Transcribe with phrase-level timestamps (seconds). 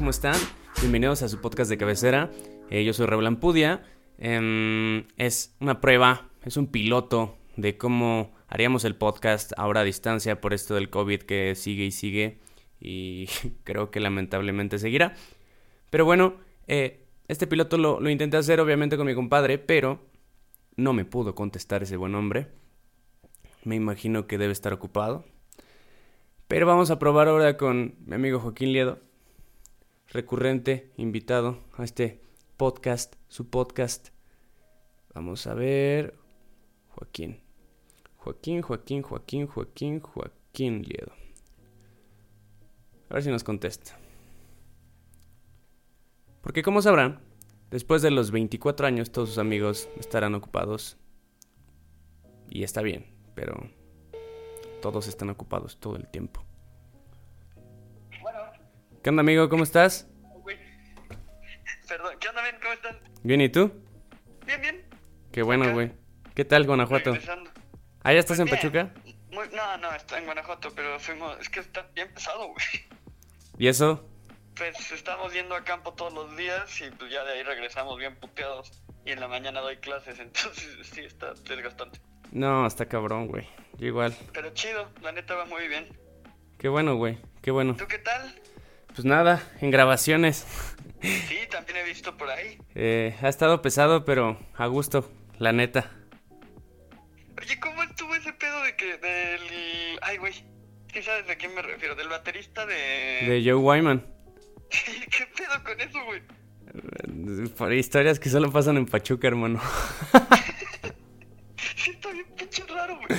[0.00, 0.40] ¿cómo están?
[0.80, 2.30] Bienvenidos a su podcast de cabecera.
[2.70, 3.82] Eh, yo soy Raúl Ampudia.
[4.16, 10.40] Em, es una prueba, es un piloto de cómo haríamos el podcast ahora a distancia
[10.40, 12.38] por esto del COVID que sigue y sigue
[12.80, 13.28] y
[13.64, 15.12] creo que lamentablemente seguirá.
[15.90, 20.00] Pero bueno, eh, este piloto lo, lo intenté hacer obviamente con mi compadre, pero
[20.76, 22.46] no me pudo contestar ese buen hombre.
[23.64, 25.26] Me imagino que debe estar ocupado.
[26.48, 28.98] Pero vamos a probar ahora con mi amigo Joaquín Liedo,
[30.10, 32.20] recurrente invitado a este
[32.56, 34.08] podcast, su podcast.
[35.14, 36.18] Vamos a ver.
[36.88, 37.40] Joaquín.
[38.16, 41.12] Joaquín, Joaquín, Joaquín, Joaquín, Joaquín Liedo.
[43.08, 43.98] A ver si nos contesta.
[46.42, 47.20] Porque como sabrán,
[47.70, 50.96] después de los 24 años todos sus amigos estarán ocupados.
[52.48, 53.06] Y está bien,
[53.36, 53.70] pero
[54.82, 56.44] todos están ocupados todo el tiempo.
[59.02, 59.48] ¿Qué onda amigo?
[59.48, 60.06] ¿Cómo estás?
[61.88, 62.56] Perdón, ¿qué onda, bien?
[62.62, 62.98] ¿Cómo están?
[63.24, 63.72] Bien, ¿y tú?
[64.46, 64.84] Bien, bien.
[65.32, 65.90] Qué bueno, güey.
[66.34, 67.14] ¿Qué tal, Guanajuato?
[68.04, 68.56] ¿Ah, ya estás en Bien.
[68.56, 68.94] Pachuca?
[69.32, 71.38] Muy- no, no, está en Guanajuato, pero fuimos.
[71.40, 72.64] Es que está bien pesado, güey.
[73.58, 74.06] ¿Y eso?
[74.54, 78.14] Pues estamos yendo a campo todos los días y pues ya de ahí regresamos bien
[78.16, 78.70] puteados.
[79.04, 82.00] Y en la mañana doy clases, entonces sí está desgastante.
[82.30, 83.48] No, está cabrón, güey.
[83.78, 84.14] Yo igual.
[84.32, 85.88] Pero chido, la neta va muy bien.
[86.58, 87.18] Qué bueno, güey.
[87.42, 87.74] Qué bueno.
[87.76, 88.34] ¿Tú qué tal?
[88.94, 90.46] Pues nada, en grabaciones.
[91.02, 92.58] Sí, también he visto por ahí.
[92.74, 95.90] Eh, ha estado pesado, pero a gusto, la neta.
[97.40, 99.98] Oye, ¿cómo estuvo ese pedo de que del.
[100.02, 100.34] Ay, güey.
[100.92, 101.94] ¿Sí sabes de quién me refiero?
[101.94, 102.74] Del baterista de.
[102.74, 104.04] De Joe Wyman.
[104.70, 106.22] ¿Qué pedo con eso, güey?
[107.56, 109.60] Por historias que solo pasan en Pachuca, hermano.
[111.76, 113.18] Sí, está bien pinche raro, güey.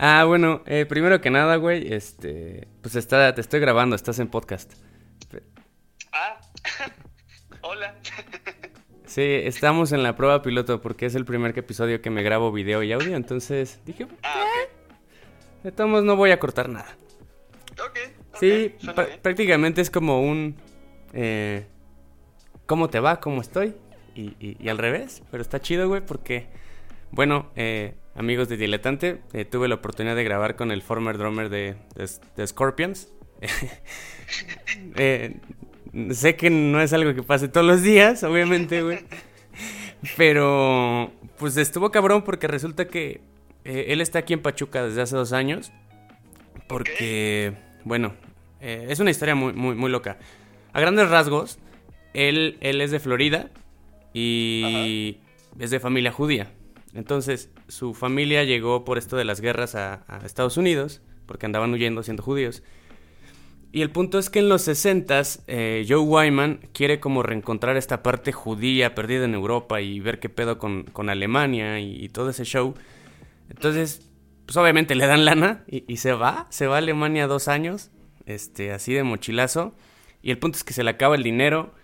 [0.00, 2.68] Ah, bueno, eh, primero que nada, güey, este...
[2.82, 4.72] Pues está, te estoy grabando, estás en podcast.
[6.12, 6.40] Ah,
[7.62, 7.94] hola.
[9.06, 12.82] Sí, estamos en la prueba piloto porque es el primer episodio que me grabo video
[12.82, 15.64] y audio, entonces dije, Ah, ok.
[15.64, 16.94] de todos modos no voy a cortar nada.
[17.72, 17.98] Ok.
[18.32, 18.74] ok, Sí,
[19.22, 20.56] prácticamente es como un...
[21.14, 21.66] eh,
[22.66, 23.18] ¿Cómo te va?
[23.18, 23.74] ¿Cómo estoy?
[24.14, 26.46] Y, y- y al revés, pero está chido, güey, porque...
[27.10, 31.48] Bueno, eh, amigos de Diletante, eh, tuve la oportunidad de grabar con el former drummer
[31.48, 33.08] de, de- de Scorpions.
[34.96, 35.36] Eh,
[36.10, 38.98] sé que no es algo que pase todos los días, obviamente, güey.
[40.18, 43.22] Pero, pues estuvo cabrón porque resulta que
[43.64, 45.72] eh, él está aquí en Pachuca desde hace dos años.
[46.68, 47.54] Porque,
[47.84, 48.14] bueno,
[48.60, 50.18] es una historia muy, muy, muy loca.
[50.74, 51.58] A grandes rasgos,
[52.12, 53.48] él, él es de Florida
[54.12, 55.18] y
[55.58, 56.50] es de familia judía.
[56.94, 61.72] Entonces, su familia llegó por esto de las guerras a, a Estados Unidos, porque andaban
[61.72, 62.62] huyendo siendo judíos.
[63.70, 65.22] Y el punto es que en los 60
[65.86, 70.58] Joe Wyman quiere como reencontrar esta parte judía perdida en Europa y ver qué pedo
[70.58, 72.74] con, con Alemania y, y todo ese show.
[73.50, 74.10] Entonces,
[74.46, 77.90] pues obviamente le dan lana y, y se va, se va a Alemania dos años,
[78.24, 79.74] este, así de mochilazo.
[80.22, 81.74] Y el punto es que se le acaba el dinero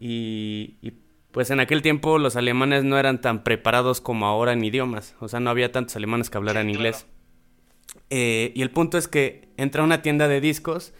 [0.00, 0.94] y, y,
[1.36, 5.14] pues en aquel tiempo los alemanes no eran tan preparados como ahora en idiomas.
[5.20, 6.88] O sea, no había tantos alemanes que hablaran Sí, claro.
[6.88, 7.06] inglés.
[8.08, 10.94] Eh, y el punto es que entra a una tienda de discos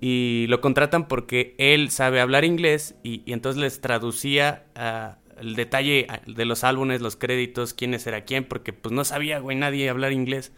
[0.00, 5.56] y lo contratan porque él sabe hablar inglés y, y entonces les traducía ah, el
[5.56, 9.56] detalle ah, de los álbumes, los créditos, quiénes era quién, porque pues no sabía, güey,
[9.56, 10.52] nadie hablar inglés.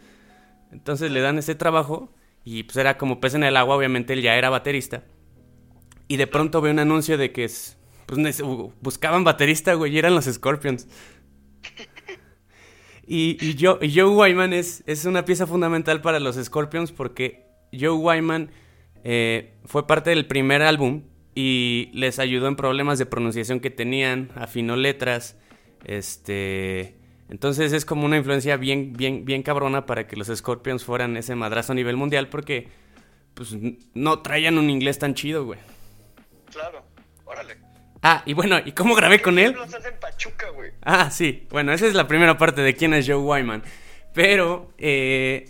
[0.71, 2.13] Entonces le dan ese trabajo
[2.45, 5.03] y pues era como pez en el agua, obviamente él ya era baterista.
[6.07, 7.78] Y de pronto ve un anuncio de que es,
[8.09, 8.41] pues
[8.81, 10.87] buscaban baterista, güey, y eran los Scorpions.
[13.11, 17.47] Y, y, Joe, y Joe Wyman es, es una pieza fundamental para los Scorpions porque
[17.73, 18.51] Joe Wyman
[19.03, 24.29] eh, fue parte del primer álbum y les ayudó en problemas de pronunciación que tenían,
[24.35, 25.37] afinó letras,
[25.85, 26.99] este...
[27.29, 31.33] Entonces es como una influencia bien, bien, bien cabrona para que los Scorpions fueran ese
[31.33, 32.67] madrazo a nivel mundial porque
[33.33, 33.57] pues
[33.95, 35.59] no traían un inglés tan chido, güey.
[36.51, 36.83] Claro,
[37.25, 37.68] órale.
[38.01, 39.53] Ah, y bueno, ¿y cómo grabé con él?
[39.53, 40.71] Los hacen Pachuca, güey.
[40.81, 41.47] Ah, sí.
[41.49, 43.61] Bueno, esa es la primera parte de quién es Joe Wyman.
[44.13, 45.49] Pero, eh,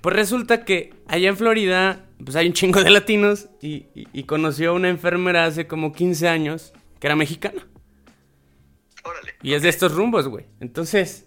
[0.00, 4.22] pues resulta que allá en Florida, pues hay un chingo de latinos y, y- y
[4.24, 7.66] conoció a una enfermera hace como 15 años que era mexicana.
[9.04, 9.34] Órale.
[9.42, 10.46] Y es de estos rumbos, güey.
[10.60, 11.26] Entonces,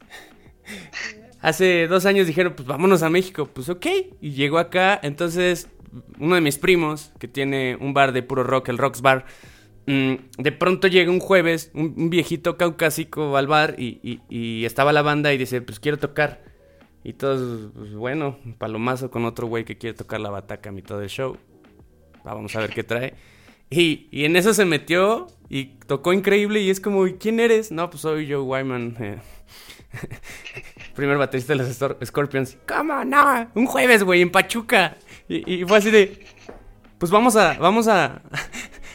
[1.42, 3.46] hace dos años dijeron, pues vámonos a México.
[3.54, 3.86] Pues ok.
[4.22, 5.00] Y llegó acá.
[5.04, 5.70] Entonces,
[6.20, 9.26] uno de mis primos, que tiene un bar de puro rock, el Rocks Bar,
[9.86, 15.02] de pronto llega un jueves, un, viejito caucásico al bar y, y- y estaba la
[15.02, 16.44] banda y dice, pues quiero tocar.
[17.04, 21.00] Y todos, pues bueno, palomazo con otro güey que quiere tocar la bataca a mitad
[21.00, 21.38] del show.
[22.24, 23.14] vamos a ver qué trae.
[23.70, 27.72] Y, y, en eso se metió y tocó increíble y es como, ¿quién eres?
[27.72, 29.18] No, pues soy Joe Wyman, eh.
[30.96, 32.58] primer baterista de los Scorpions.
[32.68, 33.50] ¿Cómo no?
[33.56, 34.98] Un jueves, güey, en Pachuca.
[35.28, 36.26] Y, y, fue así de,
[36.98, 38.22] pues vamos a, vamos a,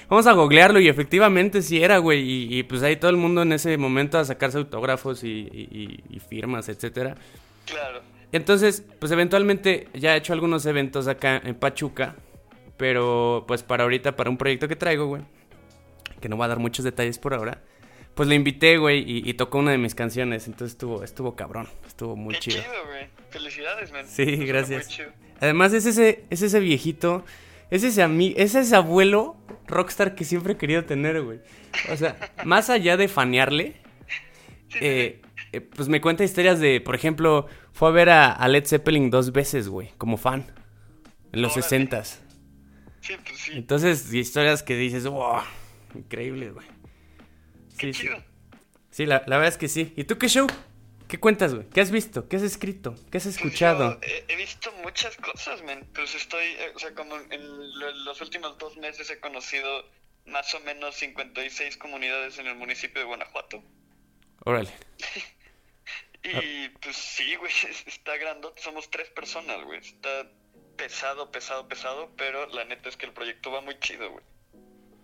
[0.09, 2.59] vamos a googlearlo y efectivamente sí era, güey.
[2.59, 6.69] Y, pues ahí todo el mundo en ese momento a sacarse autógrafos y, y firmas,
[6.69, 7.17] etcétera.
[7.67, 8.03] Claro.
[8.33, 12.17] Entonces, pues eventualmente ya he hecho algunos eventos acá en Pachuca.
[12.77, 15.23] Pero pues para ahorita, para un proyecto que traigo, güey.
[16.21, 17.63] Que no va a dar muchos detalles por ahora.
[18.15, 20.47] Pues le invité, güey, y, tocó una de mis canciones.
[20.47, 21.69] Entonces estuvo, estuvo cabrón.
[21.87, 22.63] Estuvo muy Qué chido.
[22.63, 23.07] chido, güey.
[23.31, 24.07] Felicidades, man.
[24.09, 25.01] Sí, gracias.
[25.41, 27.25] Además es ese, es ese viejito.
[27.71, 28.07] Es ese,
[28.37, 31.41] es ese abuelo rockstar que siempre he querido tener, güey.
[31.93, 33.77] O sea, más allá de fanearle,
[34.81, 35.21] eh,
[35.53, 39.33] eh, pues me cuenta historias de, por ejemplo, fue a ver a, Led Zeppelin dos
[39.33, 40.47] veces, güey, como fan.
[41.33, 42.23] En los sesentas.
[43.01, 43.53] Sí, pues sí.
[43.55, 45.41] Entonces, historias que dices, wow,
[45.95, 46.67] increíble, güey.
[47.77, 48.09] Sí, sí.
[48.91, 49.93] Sí, la, verdad es que sí.
[49.97, 50.47] ¿Y tú qué show?
[51.09, 51.69] ¿Qué cuentas, güey?
[51.69, 52.29] ¿Qué has visto?
[52.29, 52.95] ¿Qué has escrito?
[53.11, 53.99] ¿Qué has pues escuchado?
[54.03, 55.87] he, visto muchas cosas, men.
[55.95, 59.85] Pues estoy, eh, o sea, como en los últimos dos meses he conocido
[60.27, 63.63] más o menos 56 comunidades en el municipio de Guanajuato.
[64.45, 64.71] Órale.
[66.23, 67.53] y pues sí, güey,
[67.87, 68.63] está grandote.
[68.63, 69.81] Somos tres personas, güey.
[69.81, 70.27] Está
[70.77, 74.25] pesado, pesado, pesado, pero la neta es que el proyecto va muy chido, güey.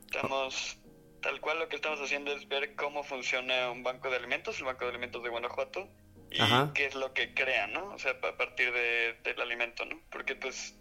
[0.07, 0.77] Estamos,
[1.21, 4.65] tal cual lo que estamos haciendo es ver cómo funciona un banco de alimentos, el
[4.65, 5.89] Banco de Alimentos de Guanajuato,
[6.31, 6.39] y
[6.75, 7.93] qué es lo que crea, ¿no?
[7.93, 10.01] O sea, a partir de, del alimento, ¿no?
[10.11, 10.77] Porque pues,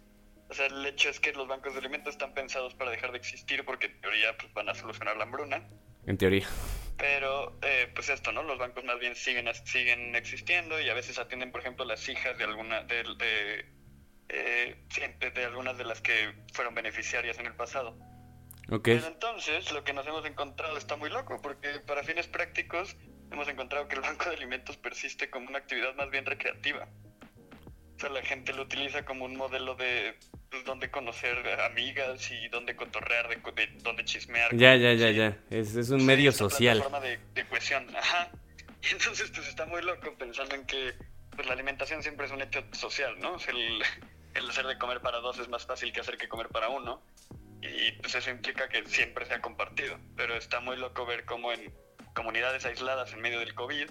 [0.48, 3.18] o sea, el hecho es que los bancos de alimentos están pensados para dejar de
[3.18, 5.68] existir porque en teoría pues, van a solucionar la hambruna.
[6.06, 6.46] En teoría.
[6.96, 8.42] Pero, eh, pues esto, ¿no?
[8.42, 12.36] Los bancos más bien siguen, siguen existiendo y a veces atienden, por ejemplo, las hijas
[12.38, 13.66] de alguna, de, de,
[14.28, 14.76] eh,
[15.34, 17.96] de algunas de las que fueron beneficiarias en el pasado.
[18.78, 22.96] Pero entonces, lo que nos hemos encontrado está muy loco, porque para fines prácticos
[23.32, 26.88] hemos encontrado que el banco de alimentos persiste como una actividad más bien recreativa.
[27.96, 30.16] O sea, la gente lo utiliza como un modelo de
[30.50, 34.56] pues, donde conocer amigas y donde cotorrear, de, de donde chismear.
[34.56, 35.36] Ya, ya, ya, ya.
[35.50, 36.78] Es, es un medio social.
[36.78, 37.94] Es una forma de, de, cohesión.
[37.94, 38.30] Ajá.
[38.82, 40.94] Y entonces, pues está muy loco pensando en que
[41.34, 43.34] pues, la alimentación siempre es un hecho social, ¿no?
[43.34, 43.82] O sea, el,
[44.34, 47.02] el hacer de comer para dos es más fácil que hacer que comer para uno.
[47.62, 49.98] Y pues eso implica que siempre sea compartido.
[50.16, 51.72] Pero está muy loco ver cómo en
[52.14, 53.88] comunidades aisladas en medio del COVID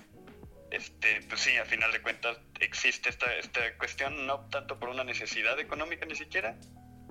[0.72, 5.04] este, pues sí, a final de cuentas existe esta, esta cuestión, no tanto por una
[5.04, 6.58] necesidad económica ni siquiera,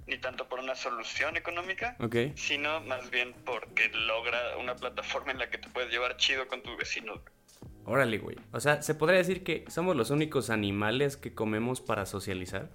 [0.07, 1.97] ni tanto por una solución económica,
[2.37, 6.63] sino más bien porque logra una plataforma en la que te puedes llevar chido con
[6.63, 7.21] tus vecinos.
[7.85, 8.37] Órale, güey.
[8.53, 12.69] O sea, ¿se podría decir que somos los únicos animales que comemos para socializar?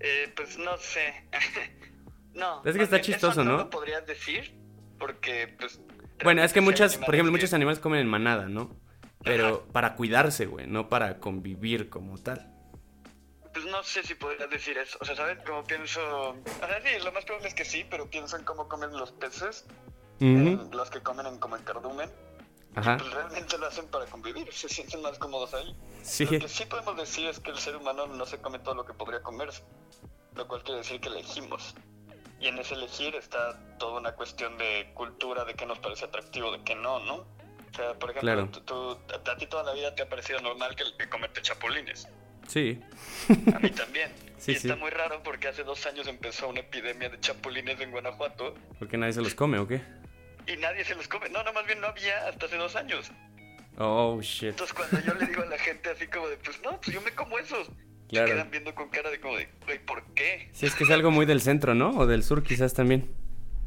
[0.00, 1.24] Eh, pues no sé.
[2.34, 2.62] no.
[2.64, 3.52] Es que está chistoso, ¿no?
[3.52, 4.54] No lo podrías decir
[4.98, 5.80] porque, pues...
[6.22, 8.70] Bueno, es que muchas, por ejemplo, muchos animales comen en manada, ¿no?
[9.24, 12.50] Pero para cuidarse, güey, no para convivir como tal.
[13.52, 14.98] Pues no sé si podrías decir eso.
[15.00, 15.38] O sea, ¿sabes?
[15.46, 16.00] Como pienso.
[16.30, 19.12] O sea, sí, lo más probable es que sí, pero pienso en cómo comen los
[19.12, 19.64] peces.
[20.20, 22.10] los que comen en, como en cardumen.
[22.74, 22.98] Ajá.
[22.98, 25.76] Pues realmente lo hacen para convivir, se sienten más cómodos ahí.
[26.02, 26.24] Sí.
[26.24, 28.84] Lo que sí podemos decir es que el ser humano no se come todo lo
[28.84, 29.62] que podría comerse.
[30.34, 31.74] Lo cual quiere decir que elegimos.
[32.44, 36.52] Y en ese elegir está toda una cuestión de cultura, de qué nos parece atractivo,
[36.52, 37.14] de qué no, ¿no?
[37.14, 40.84] O sea, por ejemplo, tú, a ti toda la vida te ha parecido normal que,
[40.98, 42.06] que comerte chapulines.
[42.46, 42.78] Sí.
[43.54, 44.12] A mí también.
[44.46, 48.54] y está muy raro porque hace dos años empezó una epidemia de chapulines en Guanajuato.
[48.78, 49.80] ¿Por qué nadie se los come o qué?
[50.46, 51.30] Y nadie se los come.
[51.30, 53.10] No, no, más bien no había hasta hace dos años.
[53.78, 54.50] Oh, shit.
[54.50, 57.00] Entonces cuando yo le digo a la gente así como de, pues no, pues yo
[57.00, 57.68] me como esos.
[58.14, 58.28] Claro.
[58.28, 60.48] Se quedan viendo con cara de como de, güey, ¿por qué?
[60.52, 61.90] Sí, es que es algo muy del centro, ¿no?
[61.90, 63.14] O del sur quizás también.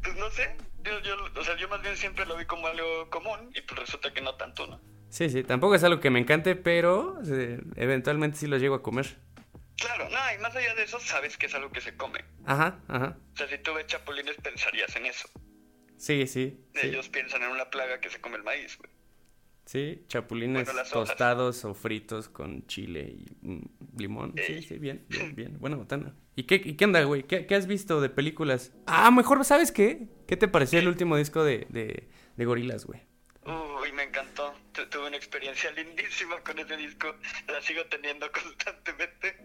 [0.02, 0.56] Pues no sé
[1.02, 4.12] yo, o sea, yo más bien siempre lo vi como algo común y pues resulta
[4.12, 4.80] que no tanto, ¿no?
[5.10, 8.82] Sí, sí, tampoco es algo que me encante, pero eh, eventualmente sí lo llego a
[8.82, 9.18] comer.
[9.76, 12.24] Claro, no, y más allá de eso, sabes que es algo que se come.
[12.44, 13.16] Ajá, ajá.
[13.34, 15.28] O sea, si tú ves chapulines, pensarías en eso.
[15.96, 16.60] Sí, sí.
[16.74, 18.90] Ellos piensan en una plaga que se come el maíz, güey.
[19.68, 24.32] Sí, chapulines tostados o fritos con chile y mm, limón.
[24.46, 25.58] Sí, sí, bien, bien, bien.
[25.58, 26.14] Buena botana.
[26.36, 27.24] ¿Y qué, y qué onda, güey?
[27.24, 28.72] ¿Qué, ¿Qué, has visto de películas?
[28.86, 30.08] Ah, mejor, ¿sabes qué?
[30.26, 33.02] ¿Qué te pareció el último disco de, de, de Gorilas, güey?
[33.44, 34.54] Uy, me encantó.
[34.72, 37.14] tuve una experiencia lindísima con ese disco.
[37.46, 39.36] La sigo teniendo constantemente.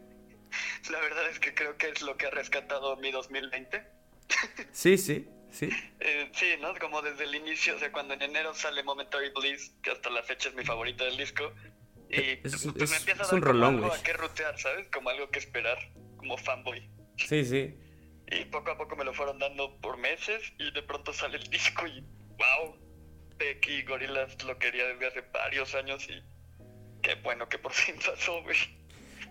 [0.90, 3.86] La verdad es que creo que es lo que ha rescatado mi 2020.
[4.72, 5.28] Sí, sí.
[5.54, 5.70] Sí.
[6.00, 6.74] Eh, sí, ¿no?
[6.76, 10.24] Como desde el inicio, o sea, cuando en enero sale Momentary Bliss, que hasta la
[10.24, 11.54] fecha es mi favorita del disco,
[12.10, 14.88] y eh, es, pues me empieza a dar un rolón, algo a qué rutear, ¿sabes?
[14.90, 15.78] Como algo que esperar,
[16.18, 16.90] como fanboy.
[17.18, 17.78] Sí, sí.
[18.32, 21.48] Y poco a poco me lo fueron dando por meses y de pronto sale el
[21.50, 22.76] disco y wow,
[23.38, 26.24] Becky Gorillaz lo quería desde hace varios años y
[27.04, 28.58] qué bueno que por fin pasó, güey.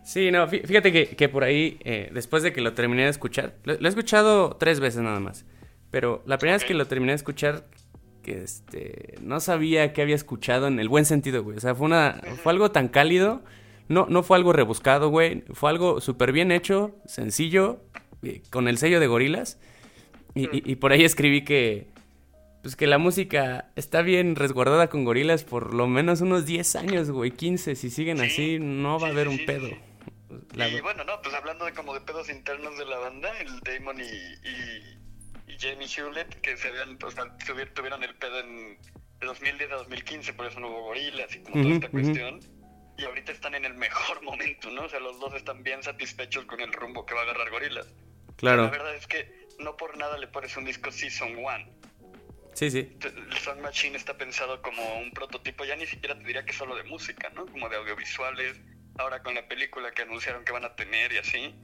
[0.04, 3.74] Sí, no, fíjate que, por ahí, eh, después de que lo terminé de escuchar, lo,
[3.74, 5.46] he escuchado tres veces nada más,
[5.92, 7.66] pero la primera vez que lo terminé de escuchar,
[8.22, 11.58] que este, no sabía que había escuchado en el buen sentido, güey.
[11.58, 13.42] O sea, fue, una, fue algo tan cálido,
[13.88, 17.80] no, no fue algo rebuscado, güey, fue algo súper bien hecho, sencillo,
[18.48, 19.58] con el sello de gorilas.
[20.34, 21.88] Y, por ahí escribí que,
[22.62, 27.10] pues que la música está bien resguardada con gorilas por lo menos unos 10 años,
[27.10, 27.74] güey, 15.
[27.76, 29.68] Si siguen así, no va a haber un pedo.
[29.68, 34.00] Y bueno, no, pues hablando de como de pedos internos de la banda, el Damon
[34.00, 35.01] y, y,
[35.58, 37.36] Jamie Hewlett, que se habían, o sea,
[37.74, 38.78] tuvieron el pedo en
[39.22, 42.40] de 2010 a 2015, por eso no hubo gorilas y como toda esta cuestión.
[42.98, 44.84] Y ahorita están en el mejor momento, ¿no?
[44.84, 47.86] O sea, los dos están bien satisfechos con el rumbo que va a agarrar gorilas.
[48.36, 48.64] Claro.
[48.64, 51.82] la verdad es que no por nada le pones un disco Season 1.
[52.54, 52.98] Sí, sí.
[53.02, 56.74] El Sound Machine está pensado como un prototipo, ya ni siquiera te diría que solo
[56.76, 57.46] de música, ¿no?
[57.46, 58.60] Como de audiovisuales,
[58.98, 61.54] ahora con la película que anunciaron que van a tener y así.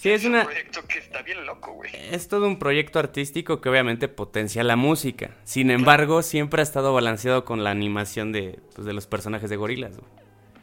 [0.00, 1.90] Sí, es, un proyecto que está bien loco, güey.
[1.94, 5.36] Es todo un proyecto artístico que obviamente potencia la música.
[5.44, 9.56] Sin embargo, siempre ha estado balanceado con la animación de, pues, de los personajes de
[9.56, 10.10] gorilas, güey.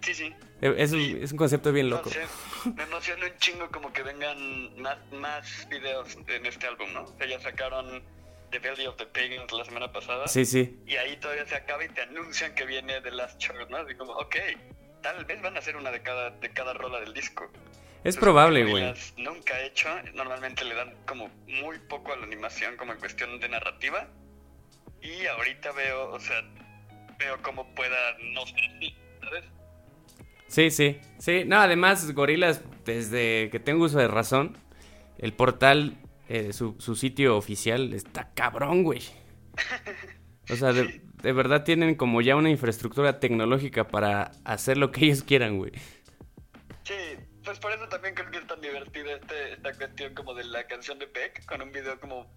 [0.02, 0.34] Sí, sí.
[0.64, 2.10] Eh, es, es un concepto bien loco.
[2.76, 7.04] me emociona un chingo como que vengan más, más videos en este álbum, ¿no?
[7.04, 8.02] O ya sacaron
[8.50, 10.28] The Belly of the Pagans la semana pasada.
[10.28, 10.80] Sí, sí.
[10.88, 13.78] Y ahí todavía se acaba y te anuncian que viene The Last Chord, ¿no?
[13.78, 14.36] Así como, ok,
[15.04, 17.52] tal vez van a hacer una de cada, de cada rola del disco.
[18.04, 18.94] Es probable, güey.
[19.18, 23.40] Nunca he hecho, normalmente le dan como muy poco a la animación como en cuestión
[23.40, 24.08] de narrativa.
[25.02, 26.42] Y ahorita veo, o sea,
[27.20, 29.44] veo cómo pueda no ser así, ¿sabes?
[30.48, 31.00] Sí, sí.
[31.20, 34.58] Sí, no, además, Gorilas, desde que tengo uso de razón,
[35.18, 35.98] el portal,
[36.30, 39.02] eh, su, su, sitio oficial está cabrón, güey.
[40.50, 45.06] O sea, de, de, verdad tienen como ya una infraestructura tecnológica para hacer lo que
[45.06, 45.72] ellos quieran, güey.
[46.84, 46.94] Sí,
[47.48, 50.68] pues por eso también creo que es tan divertida este, esta cuestión como de la
[50.68, 52.30] canción de Peck, con un video como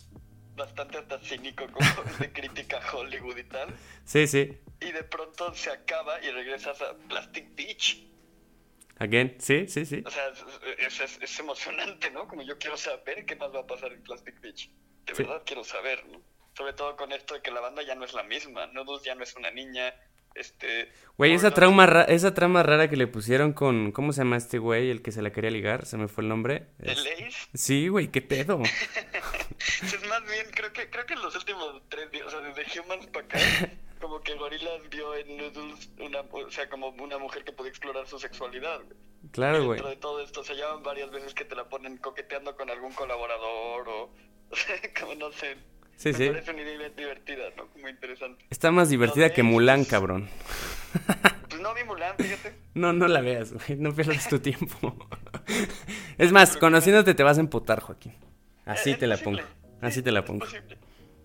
[0.55, 1.85] bastante hasta cínico, como
[2.21, 3.75] de crítica a Hollywood y tal.
[4.05, 4.57] Sí, sí.
[4.81, 8.07] Y de pronto se acaba y regresas a Plastic Beach.
[9.01, 10.01] Again, sí, sí, sí.
[10.07, 10.29] O sea,
[10.79, 12.29] es, es, es, emocionante, ¿no?
[12.29, 14.71] Como yo quiero saber qué más va a pasar en Plastic Beach.
[15.07, 16.23] De verdad quiero saber, ¿no?
[16.57, 18.69] Sobre todo con esto de que la banda ya no es la misma.
[18.69, 19.93] Noodles ya no es una niña.
[20.35, 20.93] Este.
[21.17, 23.93] Güey, esa, trauma esa trama rara que le pusieron con.
[23.93, 24.91] ¿Cómo se llama este güey?
[24.91, 25.87] El que se la quería ligar.
[25.87, 26.67] Se me fue el nombre.
[26.79, 27.49] ¿El Ace?
[27.55, 28.61] Sí, güey, qué pedo.
[29.83, 32.81] es más bien, creo que, creo que en los últimos tres días, o sea, desde
[32.81, 33.39] Humans para acá,
[34.01, 38.07] como que Gorillaz vio en Noodles una, o sea, como una mujer que podía explorar
[38.07, 38.81] su sexualidad.
[39.33, 39.77] Claro, güey.
[39.77, 42.93] Dentro de todo esto se llaman varias veces que te la ponen coqueteando con algún
[42.93, 44.03] colaborador o,
[44.51, 45.57] o sea, como no sé.
[46.01, 46.29] Sí, me sí.
[46.31, 47.69] parece una idea divertida, ¿no?
[47.79, 48.47] Muy interesante.
[48.49, 50.31] Está más divertida que Mulan, cabrón.
[51.51, 52.55] Pues no vi Mulan, fíjate.
[52.73, 53.79] No, no la veas, güey.
[53.79, 54.97] No pierdas tu tiempo.
[56.17, 58.15] es más, conociéndote te vas a emputar, Joaquín.
[58.65, 59.41] Así te la pongo.
[59.83, 60.47] Así te la pongo.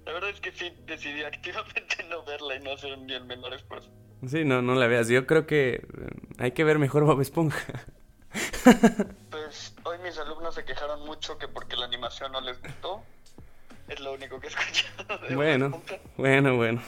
[0.05, 3.53] La verdad es que sí decidí activamente no verla y no hacer ni el menor
[3.53, 3.89] esfuerzo.
[4.27, 5.08] Sí, no, no la veas.
[5.08, 5.82] Yo creo que eh,
[6.38, 7.86] hay que ver mejor Bob Esponja.
[9.32, 13.03] pues hoy mis alumnos se quejaron mucho que porque la animación no les gustó.
[13.88, 15.27] Es lo único que he escuchado.
[15.27, 15.82] De bueno,
[16.18, 16.82] bueno, bueno.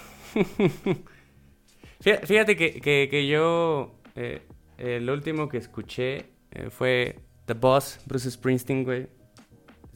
[2.00, 4.42] Fíjate que, que, que yo, eh,
[4.77, 9.08] el último que escuché eh, fue The Boss, Bruce Springsteen, güey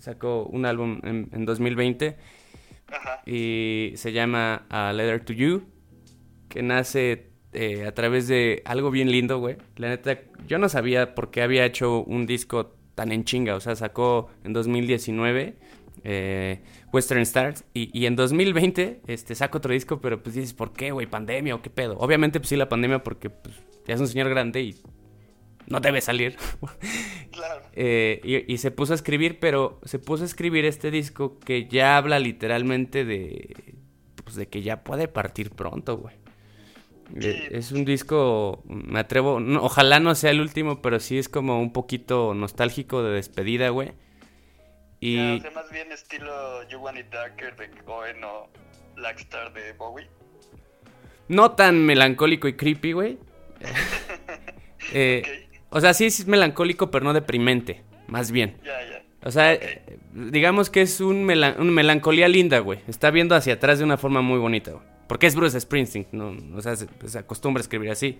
[0.01, 2.17] sacó un álbum en, 2020
[3.25, 5.63] y se llama A Letter to You,
[6.49, 9.57] que nace eh, a través de algo bien lindo, güey.
[9.77, 13.59] La neta, yo no sabía por qué había hecho un disco tan en chinga, o
[13.59, 15.55] sea, sacó en 2019
[16.03, 20.73] eh, Western Stars y, y, en 2020 este, saco otro disco, pero pues dices, ¿por
[20.73, 21.07] qué, güey?
[21.07, 21.97] ¿Pandemia o qué pedo?
[21.99, 23.55] Obviamente, pues sí, la pandemia porque pues,
[23.87, 24.75] ya es un señor grande y
[25.67, 26.37] no debe salir.
[27.31, 27.61] Claro.
[27.71, 31.95] Eh, y, se puso a escribir, pero se puso a escribir este disco que ya
[31.95, 33.55] habla literalmente de,
[34.25, 36.15] pues de que ya puede partir pronto, güey.
[37.15, 41.61] Eh, es un disco, me atrevo, ojalá no sea el último, pero sí es como
[41.61, 43.93] un poquito nostálgico de despedida, güey.
[45.01, 45.17] Y...
[45.53, 48.47] más bien estilo You Want It Darker de Cohen o
[48.95, 50.07] Blackstar de Bowie.
[51.27, 53.17] No tan melancólico y creepy, güey.
[54.93, 58.57] eh, o sea, sí es melancólico, pero no deprimente, más bien.
[58.63, 59.01] Ya, ya.
[59.23, 59.57] O sea,
[60.13, 62.79] digamos que es un, melancolía linda, güey.
[62.87, 64.83] Está viendo hacia atrás de una forma muy bonita, güey.
[65.07, 66.35] Porque es Bruce Springsteen, ¿no?
[66.55, 68.17] O sea, se, acostumbra a escribir así.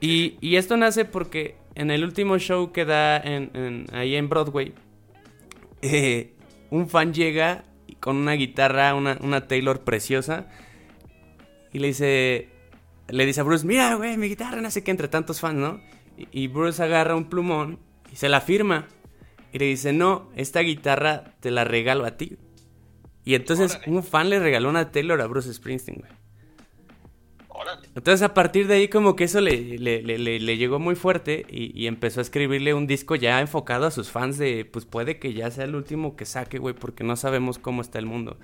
[0.00, 4.74] Y, esto nace porque en el último show que da en, ahí en Broadway,
[5.82, 6.34] eh,
[6.70, 7.64] un fan llega
[8.00, 10.48] con una guitarra, una, una Taylor preciosa,
[11.72, 12.48] y le dice,
[13.08, 15.80] le dice a Bruce, mira, güey, mi guitarra, no sé qué, entre tantos fans, ¿no?
[16.16, 17.78] Y, y Bruce agarra un plumón
[18.12, 18.86] y se la firma.
[19.52, 22.36] Y le dice, no, esta guitarra te la regalo a ti.
[23.24, 23.92] Y entonces Órale.
[23.92, 26.10] un fan le regaló una Taylor a Bruce Springsteen, güey.
[27.98, 30.94] Entonces a partir de ahí como que eso le, le, le- le- le llegó muy
[30.94, 34.84] fuerte y, y empezó a escribirle un disco ya enfocado a sus fans de, pues
[34.84, 38.06] puede que ya sea el último que saque, güey, porque no sabemos cómo está el
[38.06, 38.38] mundo.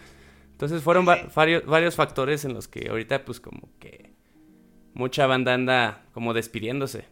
[0.52, 4.10] Entonces fueron va- varios, varios factores en los que ahorita pues como que
[4.92, 7.04] mucha banda anda como despidiéndose.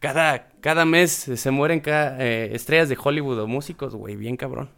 [0.00, 4.70] Cada, cada mes se mueren cada, eh, estrellas de Hollywood o músicos, güey, bien cabrón.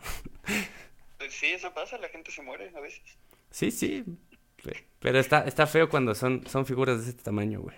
[1.18, 3.02] Pues sí, eso pasa, la gente se muere a veces.
[3.50, 4.04] Sí, sí.
[5.00, 7.76] Pe- Pero está, está feo cuando son, son figuras de este tamaño, güey.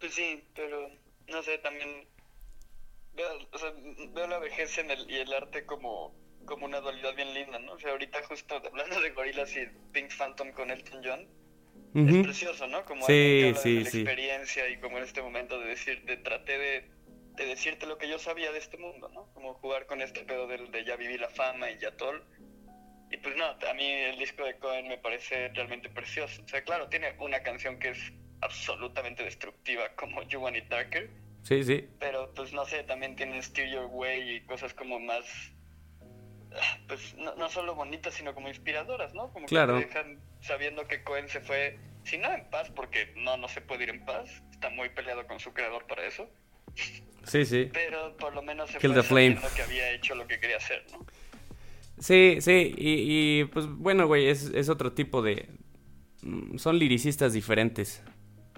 [0.00, 0.88] Pues sí, pero
[1.28, 2.08] no sé, también
[3.14, 3.72] veo, o sea,
[4.14, 6.14] veo la vejez en el, y el arte como,
[6.44, 7.72] como una dualidad bien linda, ¿no?
[7.72, 11.28] O sea, ahorita justo hablando de gorilas y Pink Phantom con Elton John,
[12.04, 12.84] es precioso, ¿no?
[12.84, 14.00] Como Sí, sí, de la sí.
[14.00, 16.90] experiencia y como en este momento de decir, de traté de,
[17.36, 19.32] de decirte lo que yo sabía de este mundo, ¿no?
[19.34, 22.14] Como jugar con este pedo del de ya viví la fama y ya todo.
[23.10, 26.42] Y pues no, a mí el disco de Cohen me parece realmente precioso.
[26.44, 31.10] O sea, claro, tiene una canción que es absolutamente destructiva como You Want It Darker,
[31.42, 31.88] Sí, sí.
[31.98, 35.24] pero pues no sé, también tiene Steer Your Way y cosas como más,
[36.86, 39.32] pues no, no solo bonitas, sino como inspiradoras, ¿no?
[39.32, 39.78] Como Claro.
[39.78, 43.48] que te dejan sabiendo que Cohen se fue, si no en paz, porque no, no
[43.48, 46.28] se puede ir en paz, está muy peleado con su creador para eso,
[47.24, 47.68] Sí, sí.
[47.72, 49.38] pero por lo menos se Kill fue the flame.
[49.56, 51.04] que había hecho lo que quería hacer, ¿no?
[52.00, 52.74] Sí, sí.
[52.76, 55.48] Y, y, pues bueno, güey, es, es otro tipo de...
[56.22, 58.02] mm, Son liricistas diferentes,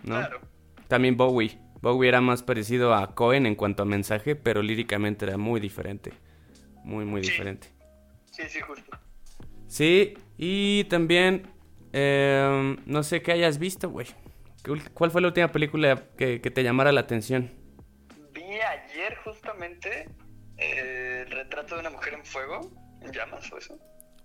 [0.03, 0.17] ¿no?
[0.17, 0.41] Claro.
[0.89, 1.59] También Bowie.
[1.81, 6.13] Bowie era más parecido a Cohen en cuanto a mensaje, pero líricamente era muy diferente.
[6.85, 7.31] Muy, muy Sí.
[7.31, 7.69] diferente.
[8.31, 8.91] Sí, sí, justo.
[9.67, 11.47] Sí, y también...
[11.93, 14.07] eh, no sé qué hayas visto, güey.
[14.63, 17.51] ¿Qué ul- ¿Cuál fue la última película que, que te llamara la atención?
[18.35, 20.09] Vi ayer justamente
[20.59, 22.61] eh, el retrato de una mujer en fuego,
[23.03, 23.79] en llamas o eso.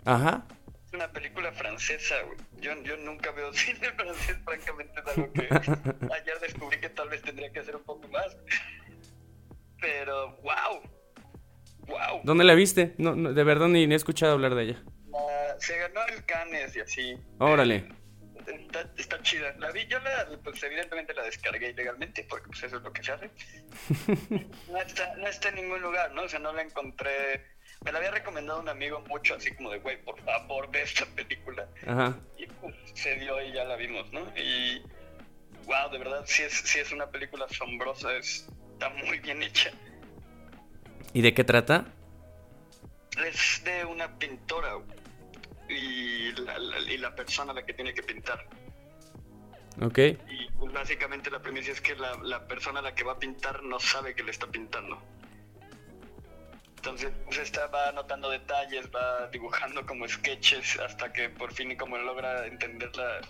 [0.05, 0.45] Ajá.
[0.87, 2.37] Es una película francesa, güey.
[2.59, 5.41] Yo, yo nunca veo cine francés, francamente es algo que
[6.13, 8.35] ayer descubrí que tal vez tendría que hacer un poco más.
[9.81, 10.81] Pero, wow.
[11.87, 12.21] Wow.
[12.23, 12.95] ¿Dónde la viste?
[12.97, 14.83] No, no, de verdad ni, ni he escuchado hablar de ella.
[15.59, 17.17] Se ganó el Cannes y así.
[17.39, 17.87] Órale.
[18.45, 19.55] Está, está chida.
[19.57, 23.03] La vi, yo la, pues evidentemente la descargué ilegalmente porque pues eso es lo que
[23.03, 23.29] se hace.
[24.69, 26.23] No está, no está en ningún lugar, ¿no?
[26.23, 27.54] O sea, no la encontré.
[27.85, 31.05] Me la había recomendado un amigo mucho, así como de, güey, por favor, ve esta
[31.05, 31.67] película.
[31.87, 32.17] Ajá.
[32.37, 34.21] Y pues se dio y ya la vimos, ¿no?
[34.35, 34.81] Y,
[35.65, 39.71] wow, de verdad, sí es, sí es una película asombrosa, es, está muy bien hecha.
[41.13, 41.85] ¿Y de qué trata?
[43.25, 44.97] Es de una pintora güey,
[45.69, 48.45] y la, la- y la persona a la que tiene que pintar.
[49.81, 49.97] Ok.
[49.99, 53.19] Y pues, básicamente la premisa es que la, la persona a la que va a
[53.19, 55.01] pintar no sabe que le está pintando.
[56.85, 61.97] Entonces pues, está, va anotando detalles, va dibujando como sketches hasta que por fin como
[61.97, 63.21] logra entender la...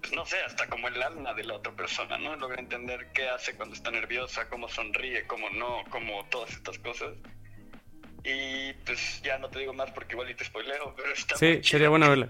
[0.00, 2.36] pues, no sé, hasta como el alma de la otra persona, ¿no?
[2.36, 7.14] Logra entender qué hace cuando está nerviosa, cómo sonríe, cómo no, como todas estas cosas.
[8.22, 11.58] Y pues ya no te digo más porque igual y te spoileo, pero está Sí,
[11.64, 12.28] sería bueno verla.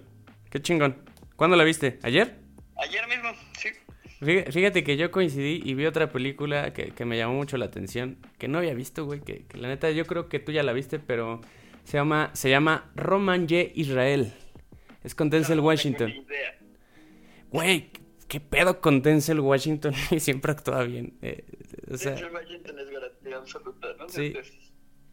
[0.51, 1.05] Qué chingón.
[1.37, 1.99] ¿Cuándo la viste?
[2.03, 2.35] ¿Ayer?
[2.79, 3.69] Ayer mismo, sí.
[4.27, 7.67] Fí- Fíjate que yo coincidí y vi otra película que, que me llamó mucho la
[7.67, 10.63] atención, que no había visto, güey, que, que la neta yo creo que tú ya
[10.63, 11.41] la viste, pero
[11.85, 13.71] se llama, se llama Roman J.
[13.75, 14.33] Israel.
[15.05, 16.13] Es con Denzel Washington.
[17.51, 17.91] Güey,
[18.29, 19.95] ¿qué pedo con Denzel Washington?
[20.11, 21.17] Y siempre actúa bien.
[21.23, 21.45] eh,
[21.91, 24.09] o sea, Denzel Washington es garantía absoluta, ¿no?
[24.09, 24.35] Sí.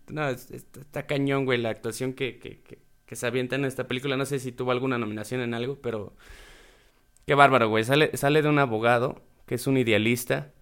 [0.10, 3.66] No, es- es- está cañón, güey, la actuación que, que, que, que se avienta en
[3.66, 4.18] esta película.
[4.18, 6.16] No sé si tuvo alguna nominación en algo, pero...
[7.26, 7.84] Qué bárbaro, güey.
[7.84, 10.54] Sale, sale de un abogado que es un idealista,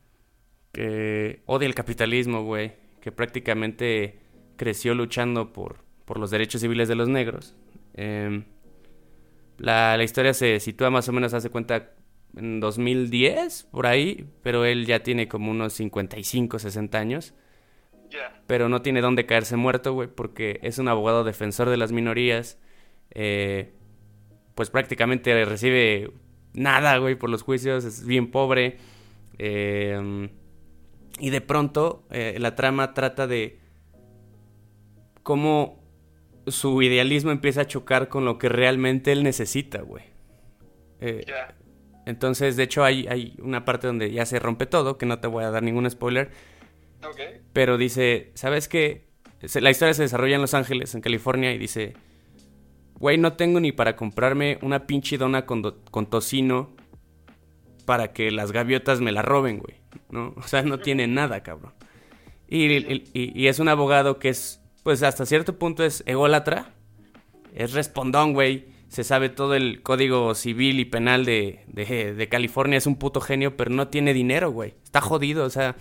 [0.73, 4.19] que odia el capitalismo, güey, que prácticamente
[4.57, 7.55] creció luchando por, por los derechos civiles de los negros.
[7.95, 8.45] Em,
[9.57, 11.91] la, la historia se sitúa más o menos, hace cuenta,
[12.35, 17.33] en 2010, por ahí, pero él ya tiene como unos 55, 60 años
[18.09, 18.41] Ya.
[18.47, 22.57] pero no tiene dónde caerse muerto, güey, porque es un abogado defensor de las minorías.
[23.11, 23.73] eh,
[24.55, 26.11] pues prácticamente recibe
[26.53, 28.77] nada, güey, por los juicios, es bien pobre.
[29.37, 30.29] eh,
[31.19, 33.59] y de pronto eh, la trama trata de
[35.23, 35.79] cómo
[36.47, 40.03] su idealismo empieza a chocar con lo que realmente él necesita, güey.
[40.99, 41.55] Eh, Ya.
[42.05, 45.27] entonces, de hecho, hay, hay una parte donde ya se rompe todo, que no te
[45.27, 46.31] voy a dar ningún spoiler.
[47.03, 47.19] Ok.
[47.53, 49.05] Pero dice, ¿sabes qué?
[49.59, 51.93] La historia se desarrolla en Los Ángeles, en California, y dice,
[53.01, 56.69] güey, no tengo ni para comprarme una pinche dona con, con tocino
[57.85, 59.81] para que las gaviotas me la roben, güey.
[60.09, 60.33] ¿no?
[60.37, 61.73] O sea, no tiene nada, cabrón.
[62.47, 62.67] Y,
[63.13, 66.73] y- es un abogado que es, pues hasta cierto punto es ególatra.
[67.55, 68.67] Es respondón, güey.
[68.89, 72.77] Se sabe todo el código civil y penal de, de, California.
[72.77, 74.75] Es un puto genio, pero no tiene dinero, güey.
[74.83, 75.75] Está jodido, o sea.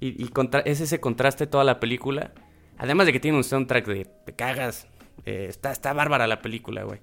[0.00, 2.32] Y, y contra- es ese contraste toda la película.
[2.76, 4.88] Además de que tiene un soundtrack de te cagas.
[5.26, 7.00] Eh, está, está bárbara la película, güey.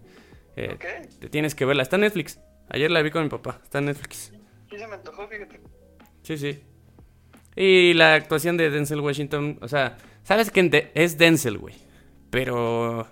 [0.55, 0.85] Eh, Ok.
[1.19, 1.83] Te tienes que verla.
[1.83, 2.39] Está en Netflix.
[2.69, 3.59] Ayer la vi con mi papá.
[3.63, 4.33] Está en Netflix.
[4.71, 5.59] Sí se me antojó, fíjate.
[6.23, 6.59] Sí, sí.
[7.55, 11.75] Y la actuación de Denzel Washington, o sea, sabes que es Denzel, güey.
[12.31, 13.07] Pero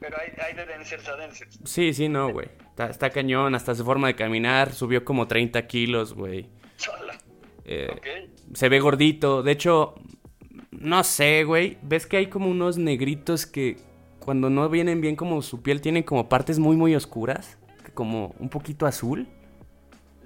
[0.00, 1.60] Pero hay, hay de Dencers a Dencers.
[1.64, 2.48] sí, sí, no, güey.
[2.70, 6.48] Está, está cañón, hasta su forma de caminar subió como 30 kilos, güey.
[6.76, 7.16] Sola.
[7.64, 8.06] Eh, Ok.
[8.54, 9.42] Se ve gordito.
[9.42, 9.94] De hecho,
[10.72, 11.78] no sé, güey.
[11.82, 13.76] ¿Ves que hay como unos negritos que
[14.26, 17.56] cuando no vienen bien como su piel tienen como partes muy, muy oscuras?
[17.94, 19.28] Como un poquito azul.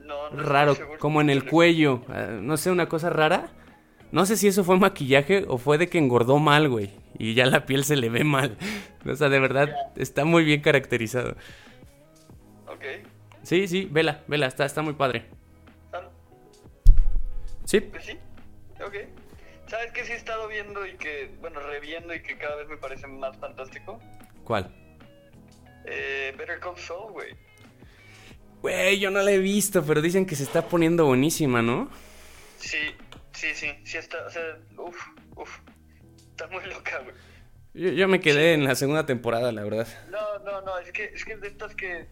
[0.05, 2.01] No, no raro, como en el cuello.
[2.13, 3.51] eh, no sé, una cosa rara.
[4.11, 6.91] No sé si eso fue maquillaje o fue de que engordó mal, güey.
[7.19, 8.57] Y ya la piel se le ve mal.
[9.07, 11.37] O sea, de verdad, está muy bien caracterizado.
[12.67, 12.85] Ok.
[13.43, 15.27] Sí, sí, vela, vela, está, está muy padre.
[17.65, 18.19] Sí, Pues sí.
[18.85, 18.95] Ok.
[19.71, 22.77] ¿Sabes qué sí he estado viendo y que, bueno, reviendo y que cada vez me
[22.77, 24.01] parece más fantástico?
[24.43, 24.69] ¿cuál?
[25.85, 27.37] Eh, Better Call Saul, güey.
[28.63, 31.89] Güey, yo no la he visto, pero dicen que se está poniendo buenísima, ¿no?
[32.59, 32.97] Sí,
[33.31, 35.07] sí, sí, sí está, o sea, uff,
[35.37, 35.61] uff.
[36.31, 37.15] Está muy loca, güey.
[37.73, 39.87] Yo, yo me quedé en la segunda temporada, la verdad.
[40.11, 42.09] No, no, no, es que es que de estas que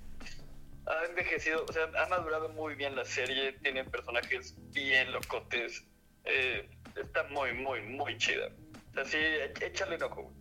[0.87, 5.85] ha envejecido, o sea, ha madurado muy bien la serie, tiene personajes bien locotes,
[6.29, 8.49] eh, está muy, muy, muy chida.
[8.91, 10.33] O sea, sí, é- échale un ojo.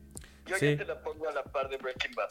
[0.46, 0.72] Yo Sí.
[0.72, 2.30] ya te la pongo a la par de Breaking Bad.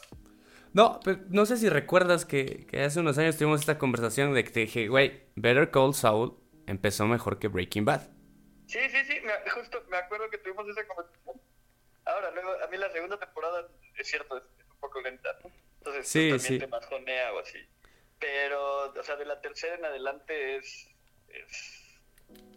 [0.73, 4.45] No, pero no sé si recuerdas que, que hace unos años tuvimos esta conversación de
[4.45, 8.03] que te dije, güey, Better Call Saul empezó mejor que Breaking Bad.
[8.67, 11.41] Sí, sí, sí, me- justo me acuerdo que tuvimos esa conversación.
[12.05, 15.31] Ahora, luego, a mí la segunda temporada, es cierto, es, es un poco lenta.
[15.79, 16.59] Entonces, Sí, también sí.
[16.59, 17.59] te bajonea o así.
[18.19, 20.89] Pero, o sea, de la tercera en adelante es,
[21.29, 21.86] es,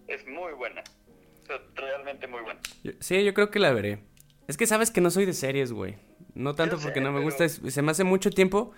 [0.08, 0.84] es muy buena.
[1.76, 2.60] Realmente muy buena.
[3.00, 4.00] Sí, yo creo que la veré.
[4.48, 5.98] Es que sabes que no soy de series, güey.
[6.36, 8.72] No tanto sé, porque no me pero- gusta, se me hace mucho tiempo.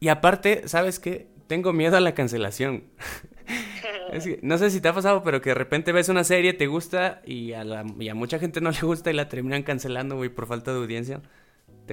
[0.00, 1.28] Y aparte, ¿sabes qué?
[1.46, 2.84] Tengo miedo a la cancelación.
[4.12, 6.52] Es que, no sé si te ha pasado, pero que de repente ves una serie,
[6.52, 9.62] te gusta y a, la, y a mucha gente no le gusta y la terminan
[9.62, 11.22] cancelando, güey, por falta de audiencia.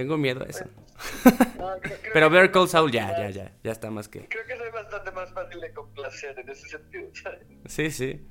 [0.00, 0.64] Tengo miedo a eso.
[1.58, 1.76] No,
[2.14, 4.26] Pero Better Call Saul ya, ya, ya, ya está más que...
[4.28, 7.46] Creo que soy bastante más fácil de complacer en ese sentido, ¿sabes?
[7.66, 8.26] Sí, sí.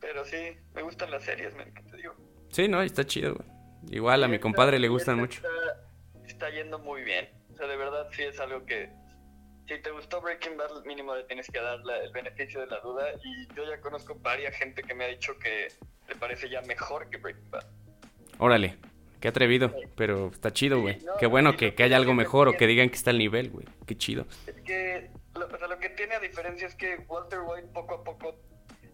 [0.00, 2.14] Pero sí, me gustan las series, men, ¿qué te digo?
[2.50, 3.48] Sí, no, está chido, güey.
[3.94, 5.42] Igual a mi compadre le gustan mucho.
[5.42, 7.28] Está, está yendo muy bien.
[7.52, 8.90] O sea, de verdad sí es algo que...
[9.68, 12.80] Si te gustó Breaking Bad, mínimo le tienes que dar la- el beneficio de la
[12.80, 13.04] duda.
[13.22, 15.68] Y yo ya conozco varias gente que me ha dicho que
[16.08, 17.66] le parece ya mejor que Breaking Bad.
[18.38, 18.78] Órale,
[19.20, 20.98] qué atrevido, pero está chido, güey.
[21.00, 23.18] Sí, no, Qué bueno que, que haya algo mejor o que digan que está al
[23.18, 23.66] nivel, güey.
[23.86, 24.26] Qué chido.
[24.46, 27.94] Es que lo, o sea, lo que tiene a diferencia es que Walter White poco
[27.94, 28.40] a poco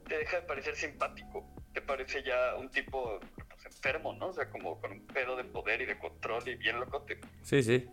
[0.09, 1.47] te deja de parecer simpático.
[1.73, 4.29] Te parece ya un tipo pues, enfermo, ¿no?
[4.29, 7.19] O sea, como con un pedo de poder y de control y bien locote.
[7.43, 7.87] Sí, sí.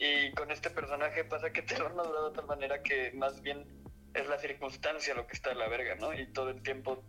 [0.00, 3.40] Y con este personaje pasa que te lo han madurado de tal manera que más
[3.42, 3.64] bien
[4.14, 6.12] es la circunstancia lo que está de la verga, ¿no?
[6.14, 7.02] Y todo el tiempo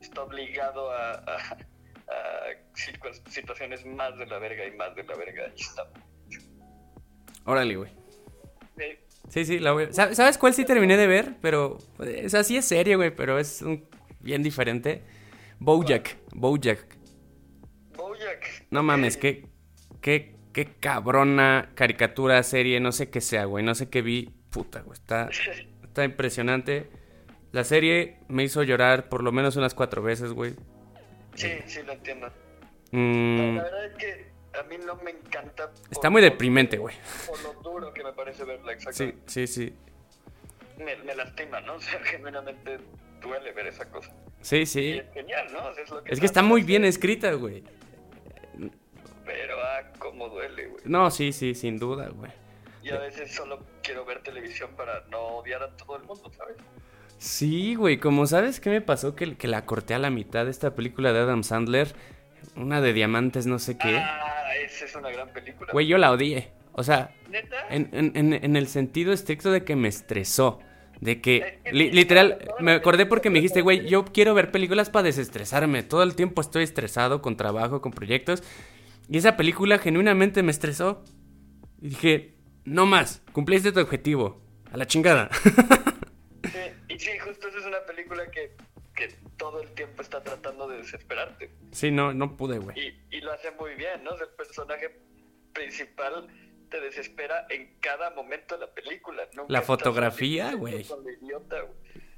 [0.00, 1.56] está obligado a, a-
[3.28, 5.52] situaciones más de la verga y más de la verga.
[5.56, 5.84] Y está.
[7.44, 7.90] Órale, güey.
[8.78, 11.36] Eh, Sí, sí, la voy a- ¿Sab- ¿Sabes cuál sí terminé de ver?
[11.40, 13.86] Pero, o sea, sí es serie, güey, pero es un-
[14.20, 15.02] bien diferente.
[15.58, 16.98] Bojack, Bojack.
[17.96, 18.66] Bojack.
[18.70, 19.46] No mames, qué,
[20.02, 24.30] qué, qué cabrona caricatura, serie, no sé qué sea, güey, no sé qué vi.
[24.50, 25.28] Puta, güey, está,
[25.82, 26.90] está impresionante.
[27.52, 30.54] La serie me hizo llorar por lo menos unas cuatro veces, güey.
[31.36, 32.30] Sí, sí, lo entiendo.
[32.92, 34.26] Mm, La verdad es que
[34.58, 35.70] a mí no me encanta.
[35.90, 36.94] está muy deprimente, güey.
[37.26, 39.22] Por lo duro que me parece verla, Sí, exactamente.
[39.26, 39.74] sí, sí.
[40.78, 41.74] Me, me lastima, ¿no?
[41.76, 42.78] O sea, genuinamente
[43.20, 44.12] duele ver esa cosa.
[44.40, 44.90] Sí, Y sí.
[44.92, 45.66] es genial, ¿no?
[45.68, 47.62] O sea, es lo que Es que está muy bien escrita, güey.
[49.24, 50.82] Pero, ah, cómo duele, güey.
[50.84, 52.30] No, sí, sí, sin duda, güey.
[52.82, 56.56] Y a veces solo quiero ver televisión para no odiar a todo el mundo, ¿sabes?
[57.18, 60.50] Sí, güey, como sabes qué me pasó que, que la corté a la mitad de
[60.50, 61.94] esta película de Adam Sandler,
[62.56, 63.96] una de diamantes no sé qué.
[63.98, 65.70] Ah, esa es una gran película.
[65.72, 66.50] Güey, yo la odié.
[66.72, 67.66] O sea, ¿Neta?
[67.70, 70.60] en, en- el sentido estricto de que me estresó.
[71.00, 75.02] De que, li- literal, me acordé porque me dijiste, güey, yo quiero ver películas para
[75.04, 75.82] desestresarme.
[75.82, 78.42] Todo el tiempo estoy estresado con trabajo, con proyectos.
[79.08, 81.02] Y esa película genuinamente me estresó.
[81.80, 84.40] Y dije, no más, cumpliste tu objetivo.
[84.70, 85.28] A la chingada.
[86.44, 88.56] Sí, y sí, justo esa es una película que,
[88.94, 91.50] que todo el tiempo está tratando de desesperarte.
[91.72, 92.78] sí, no, no pude, güey.
[92.78, 94.14] Y, y lo hace muy bien, ¿no?
[94.14, 95.00] El personaje
[95.52, 96.28] principal
[96.70, 99.22] te desespera en cada momento de la película.
[99.34, 100.86] Nunca La fotografía, güey.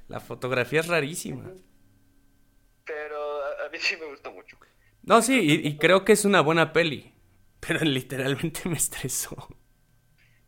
[0.07, 1.51] La fotografía es rarísima.
[2.85, 4.57] Pero a, a mí sí me gustó mucho.
[5.03, 7.13] No, sí, y, y creo que es una buena peli.
[7.59, 9.35] Pero literalmente me estresó.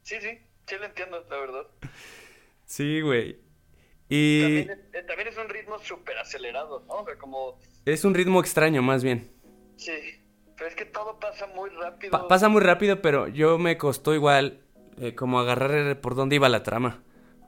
[0.03, 1.67] Sí, sí, sí lo entiendo, la verdad.
[2.65, 3.39] Sí, güey.
[4.09, 6.93] Y También, es- eh, también es un ritmo súper acelerado, ¿no?
[6.95, 7.59] O sea, como...
[7.85, 9.29] es un ritmo extraño, más bien.
[9.75, 9.91] Sí,
[10.55, 12.11] pero es que todo pasa muy rápido.
[12.11, 14.61] Pa- pasa muy rápido, pero yo me costó igual
[14.99, 17.03] eh, como agarrar por dónde iba la trama.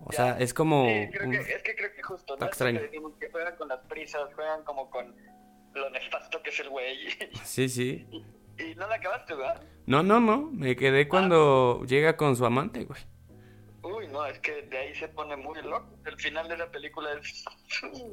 [0.06, 0.86] O sea, es como...
[0.86, 2.50] Sí, creo un- que, es que creo que justo, Está ¿no?
[2.50, 2.80] extraño.
[2.80, 5.16] Que decimos que juegan con las prisas, juegan como con
[5.74, 6.98] lo nefasto que es el güey.
[7.44, 8.06] Sí, sí.
[8.12, 9.62] y, y no la acabaste, ¿verdad?
[9.86, 10.50] No, no, no.
[10.54, 13.02] Me quedé cuando llega con su amante, güey.
[14.12, 15.98] No, es que de ahí se pone muy loco.
[16.06, 17.46] El final de la película es...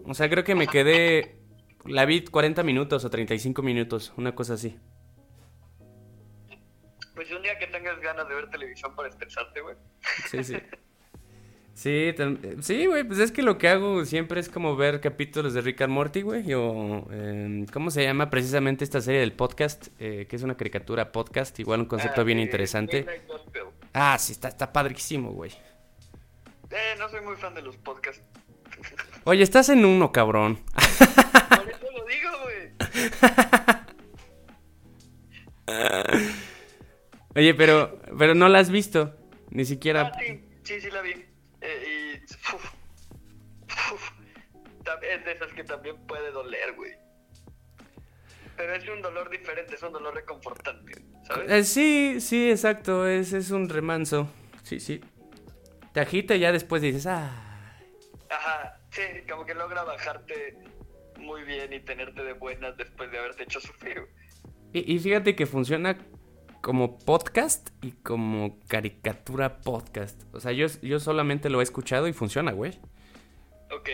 [0.05, 1.37] O sea, creo que me quedé...
[1.85, 4.77] La vi 40 minutos o 35 minutos, una cosa así.
[7.15, 9.77] Pues un día que tengas ganas de ver televisión para estresarte, güey.
[10.29, 10.57] Sí, sí.
[11.77, 12.15] Sí,
[12.63, 15.83] sí, güey, pues es que lo que hago siempre es como ver capítulos de Rick
[15.83, 19.89] and Morty, güey, o em, ¿cómo se llama precisamente esta serie del podcast?
[19.99, 23.05] Eh, que es una caricatura podcast, igual un concepto Ah, bien interesante.
[23.93, 25.51] Ah, sí, está, está padrísimo, güey.
[26.71, 28.23] Eh, no soy muy fan de los podcasts.
[29.25, 30.57] Oye, estás en uno, cabrón.
[30.75, 32.73] Por eso lo digo, güey.
[37.35, 39.15] Oye, pero, pero no la has visto,
[39.51, 40.13] ni siquiera...
[40.15, 41.13] Ah, sí, sí, sí la vi.
[41.61, 42.33] Eh, y...
[42.55, 42.73] uf,
[43.93, 44.11] uf,
[44.85, 46.93] tam- es de esas que también puede doler, güey.
[48.57, 50.93] Pero es un dolor diferente, es un dolor reconfortante,
[51.27, 51.51] ¿sabes?
[51.51, 54.31] Eh, sí, sí, exacto, es, es un remanso.
[54.63, 55.03] Sí, sí.
[55.97, 57.31] Te agita y ya después dices, ah...
[58.29, 60.59] Ajá, sí, como que logra bajarte
[61.19, 64.03] muy bien y tenerte de buenas después de haberte hecho sufrir.
[64.75, 65.97] Y, y fíjate que funciona
[66.61, 70.23] como podcast y como caricatura podcast.
[70.35, 72.79] O sea, yo, yo solamente lo he escuchado y funciona, güey.
[73.75, 73.89] Ok,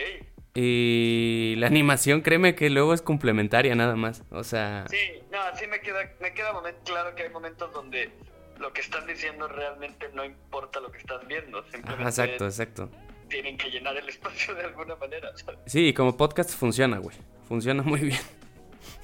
[0.55, 4.23] Y la animación, créeme que luego es complementaria nada más.
[4.29, 6.51] O sea, sí, no, sí me queda, me queda
[6.83, 8.11] claro que hay momentos donde
[8.59, 12.89] lo que están diciendo realmente no importa lo que estás viendo, simplemente ajá, exacto, exacto.
[13.29, 15.29] tienen que llenar el espacio de alguna manera.
[15.37, 15.59] ¿sabes?
[15.65, 17.15] Sí, y como podcast funciona, güey.
[17.47, 18.19] Funciona muy bien.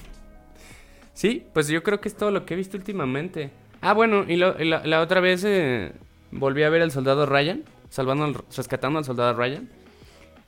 [1.15, 3.51] sí, pues yo creo que es todo lo que he visto últimamente.
[3.81, 5.93] Ah, bueno, y, lo- y la, la otra vez eh,
[6.31, 9.69] volví a ver al soldado Ryan, salvando, al- rescatando al soldado Ryan.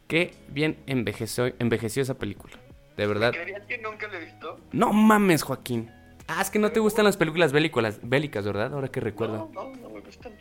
[0.08, 2.54] Qué bien envejeció, envejeció esa película.
[2.96, 3.32] De verdad.
[3.32, 4.60] ¿Creerías que nunca lo he visto?
[4.72, 5.90] No mames, Joaquín.
[6.34, 8.72] Ah, es que no te gustan las películas bélicas, bélicas ¿verdad?
[8.72, 9.50] Ahora que recuerdo.
[9.52, 10.32] No, no, no me gustan.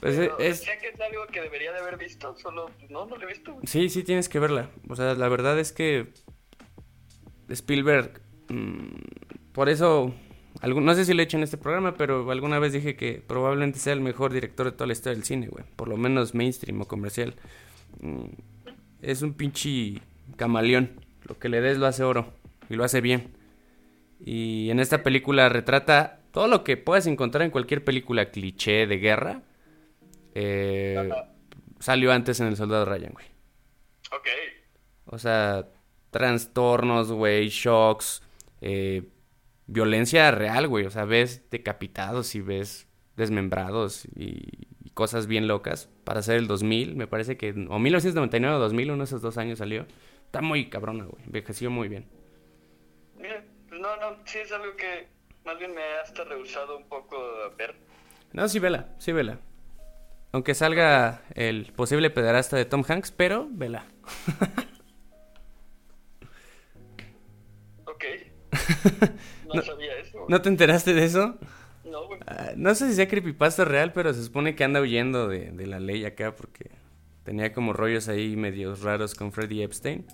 [0.00, 3.22] Pues Pero es, que es algo que debería de haber visto, solo no, no lo
[3.24, 3.58] he visto.
[3.64, 4.70] Sí, sí tienes que verla.
[4.88, 6.08] O sea, la verdad es que
[7.50, 10.14] Spielberg, mm, por eso,
[10.62, 13.22] algún- no sé si lo he hecho en este programa, pero alguna vez dije que
[13.26, 15.64] probablemente sea el mejor director de toda la historia del cine, güey.
[15.76, 17.34] Por lo menos mainstream o comercial.
[18.00, 18.24] Mm,
[19.02, 20.00] es un pinche
[20.36, 20.92] camaleón.
[21.24, 22.32] Lo que le des lo hace oro
[22.70, 23.36] y lo hace bien.
[24.24, 28.98] Y en esta película retrata todo lo que puedas encontrar en cualquier película cliché de
[28.98, 29.42] guerra.
[30.34, 31.10] Eh,
[31.78, 33.26] salió antes en El Soldado Ryan, güey.
[34.12, 34.28] Ok.
[35.06, 35.68] O sea,
[36.10, 38.22] trastornos, güey, shocks,
[38.60, 39.08] eh,
[39.66, 40.84] violencia real, güey.
[40.84, 45.88] O sea, ves decapitados y ves desmembrados y, y cosas bien locas.
[46.04, 47.50] Para hacer el 2000, me parece que...
[47.68, 49.86] O 1999 o 2000, uno de esos dos años salió.
[50.26, 51.24] Está muy cabrona, güey.
[51.24, 52.06] Envejeció muy bien.
[53.16, 53.42] Pues
[53.80, 55.08] no, no, sí es algo que
[55.44, 57.74] más bien me ha hasta rehusado un poco a ver.
[58.32, 59.38] No, sí, vela, sí, vela.
[60.32, 63.86] Aunque salga el posible pederasta de Tom Hanks, pero vela.
[67.86, 68.04] Ok.
[69.52, 70.26] No, sabía eso.
[70.28, 71.36] ¿No te enteraste de eso?
[71.82, 72.20] No, güey.
[72.24, 75.66] Ah, no sé si sea creepypasta real, pero se supone que anda huyendo de, de
[75.66, 76.70] la ley acá porque
[77.24, 80.06] tenía como rollos ahí medios raros con Freddy Epstein.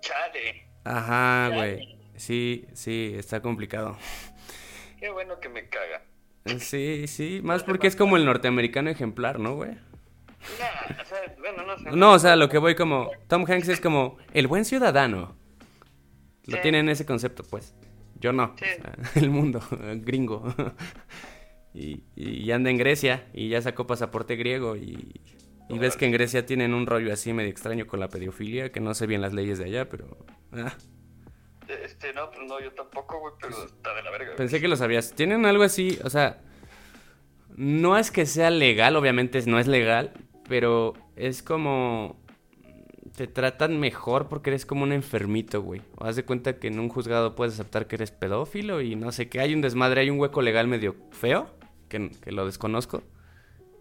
[0.00, 0.68] Chale.
[0.84, 1.95] Ajá, güey.
[2.16, 3.96] Sí, sí, está complicado.
[4.98, 6.02] Qué bueno que me caga.
[6.58, 9.70] Sí, sí, más porque es como el norteamericano ejemplar, ¿no, güey?
[9.70, 11.96] Nah, o sea, bueno, no sé.
[11.96, 13.10] No, o sea, lo que voy como...
[13.26, 15.36] Tom Hanks es como el buen ciudadano.
[16.46, 17.74] Lo tienen ese concepto, pues.
[18.20, 18.54] Yo no.
[18.56, 18.64] Sí.
[18.78, 19.60] o sea, el mundo,
[19.96, 20.54] gringo.
[21.74, 25.20] y, y anda en Grecia y ya sacó pasaporte griego y,
[25.68, 28.80] y ves que en Grecia tienen un rollo así medio extraño con la pedofilia, que
[28.80, 30.16] no sé bien las leyes de allá, pero...
[30.52, 30.76] ah,
[31.68, 34.26] Este, no, pues no, yo tampoco, güey, pero está de la verga.
[34.26, 34.36] güey.
[34.36, 35.12] pensé que lo sabías.
[35.12, 36.40] Tienen algo así, o sea,
[37.56, 40.12] no es que sea legal, obviamente no es legal,
[40.48, 42.16] pero es como
[43.16, 45.80] te tratan mejor porque eres como un enfermito, güey.
[45.96, 49.10] O haz de cuenta que en un juzgado puedes aceptar que eres pedófilo y no
[49.10, 49.40] sé qué.
[49.40, 51.50] Hay un desmadre, hay un hueco legal medio feo,
[51.88, 53.02] que, que lo desconozco.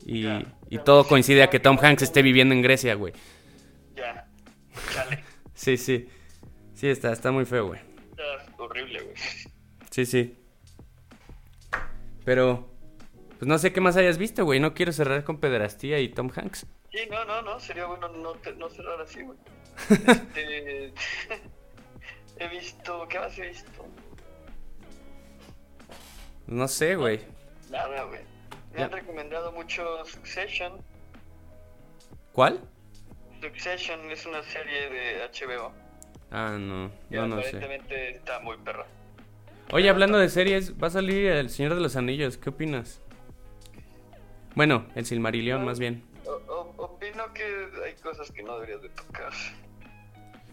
[0.06, 0.26] Y,
[0.70, 3.14] y todo coincide a que Tom Hanks esté viviendo en Grecia, güey.
[3.96, 4.28] Ya.
[4.94, 5.24] Chale.
[5.54, 6.10] Sí, sí.
[6.76, 7.80] Sí, está, está muy feo, güey.
[8.12, 9.16] Está horrible, güey.
[9.92, 10.38] Sí, sí.
[12.26, 12.70] Pero,
[13.40, 14.60] pues no sé qué más hayas visto, güey.
[14.60, 16.66] No quiero cerrar con pederastía y Tom Hanks.
[16.92, 19.38] Sí, no, no, no, sería bueno no, te- no cerrar así, güey.
[20.08, 20.94] Este,
[22.40, 23.86] he visto, ¿qué más he visto?
[26.48, 27.22] No sé, güey.
[27.70, 28.22] Nada, güey.
[28.74, 28.86] Me Ya.
[28.86, 30.74] han recomendado mucho Succession.
[32.34, 32.62] ¿Cuál?
[33.42, 35.72] Succession es una serie de HBO.
[36.32, 36.92] Ah, no.
[37.10, 37.60] Que No, no sé.
[38.12, 38.86] está muy perra.
[39.72, 42.38] Oye, hablando de series, va a salir El Señor de los Anillos.
[42.38, 43.02] ¿Qué opinas?
[44.56, 46.04] Bueno, El Silmarillion, más bien.
[46.26, 47.44] O- o- opino que
[47.86, 49.32] hay cosas que no deberías de tocar.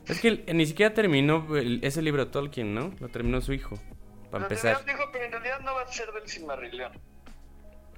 [0.08, 2.92] Es que ni siquiera terminó el- ese libro Tolkien, ¿no?
[2.98, 3.76] Lo terminó su hijo.
[4.30, 4.84] Para empezar.
[4.84, 6.92] dijo, pero en realidad no va a ser del Silmarillion.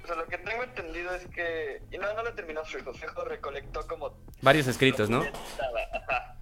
[0.03, 1.81] O sea, lo que tengo entendido es que...
[1.91, 2.93] Y no, no lo terminó su hijo.
[2.93, 4.15] Su hijo recolectó como...
[4.43, 5.23] Varios escritos, ¿no?
[5.25, 6.37] estaba, ajá.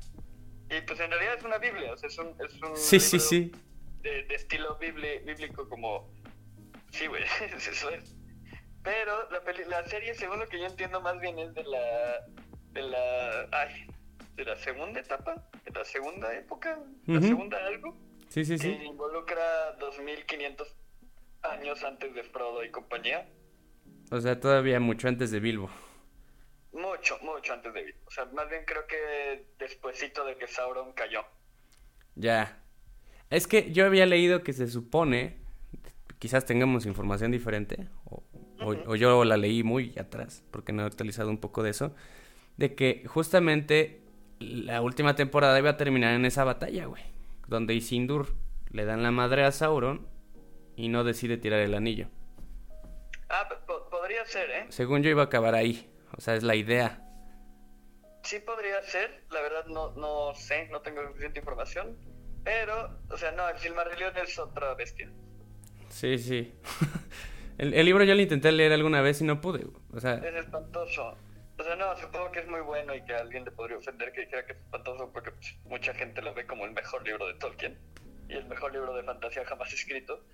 [0.77, 1.93] Y pues en realidad es una Biblia.
[1.93, 3.53] O sea, es un, es un Sí, sí, libro sí.
[4.03, 6.11] De, de estilo bibli- bíblico como...
[6.91, 7.23] Sí, güey,
[7.57, 8.15] eso es.
[8.83, 12.27] Pero la, peli- la serie, según lo que yo entiendo, más bien es de la...
[12.73, 13.49] De la...
[13.53, 13.87] Ay,
[14.35, 17.29] de la segunda etapa, de la segunda época, la Ujú.
[17.29, 17.95] segunda algo
[18.29, 18.71] Sí, sí, que sí.
[18.83, 20.75] involucra 2500
[21.43, 23.29] años antes de Frodo y compañía.
[24.11, 25.71] O sea, todavía mucho antes de Bilbo.
[26.73, 27.99] Mucho, mucho antes de Bilbo.
[28.07, 31.21] O sea, más bien creo que despuesito de que Sauron cayó.
[32.15, 32.59] Ya.
[33.31, 35.37] Es que yo había leído que se supone,
[36.19, 38.23] quizás tengamos información diferente, o,
[38.61, 41.95] o- o yo la leí muy atrás, porque no he actualizado un poco de eso,
[42.57, 44.01] de que justamente
[44.39, 47.03] la última temporada iba a terminar en esa batalla, güey,
[47.49, 48.35] donde Isildur
[48.71, 50.07] le dan la madre a Sauron
[50.77, 52.09] y no decide tirar el anillo.
[53.29, 54.67] Ah, po- podría ser, ¿eh?
[54.69, 57.01] Según yo iba a acabar ahí, o sea, es la idea.
[58.23, 59.25] Sí podría ser.
[59.31, 61.97] La verdad no, no sé, no tengo suficiente información.
[62.45, 65.11] Pero, o sea, no, el Silmarillion es otra bestia.
[65.89, 66.55] Sí, sí.
[67.59, 70.15] el, el libro yo lo intenté leer alguna vez y no pude, o sea...
[70.15, 71.17] Es espantoso.
[71.59, 74.11] O sea, no, supongo que es muy bueno y que a alguien le podría ofender
[74.13, 77.27] que dijera que es espantoso porque pues, mucha gente lo ve como el mejor libro
[77.27, 77.79] de Tolkien
[78.29, 80.25] y el mejor libro de fantasía jamás escrito.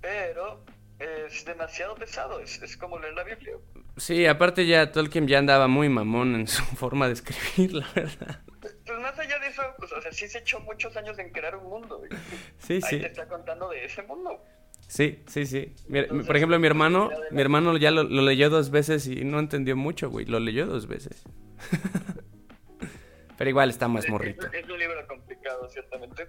[0.00, 0.64] Pero
[0.98, 3.54] es demasiado pesado, es, es como leer la Biblia.
[3.96, 8.40] Sí, aparte ya Tolkien ya andaba muy mamón en su forma de escribir, la verdad.
[8.60, 11.56] Pues más allá de eso, pues, o sea, sí se echó muchos años en crear
[11.56, 11.98] un mundo.
[11.98, 12.10] güey.
[12.58, 12.98] Sí, Ahí sí.
[13.00, 14.42] te está contando de ese mundo.
[14.88, 15.74] Sí, sí, sí.
[15.88, 18.70] Mi- Entonces, por ejemplo, mi hermano, de la- mi hermano ya lo, lo leyó dos
[18.70, 20.24] veces y no entendió mucho, güey.
[20.26, 21.22] Lo leyó dos veces.
[23.36, 24.46] Pero igual está más Es- morrito.
[24.48, 26.28] Es, es un libro complicado, ciertamente.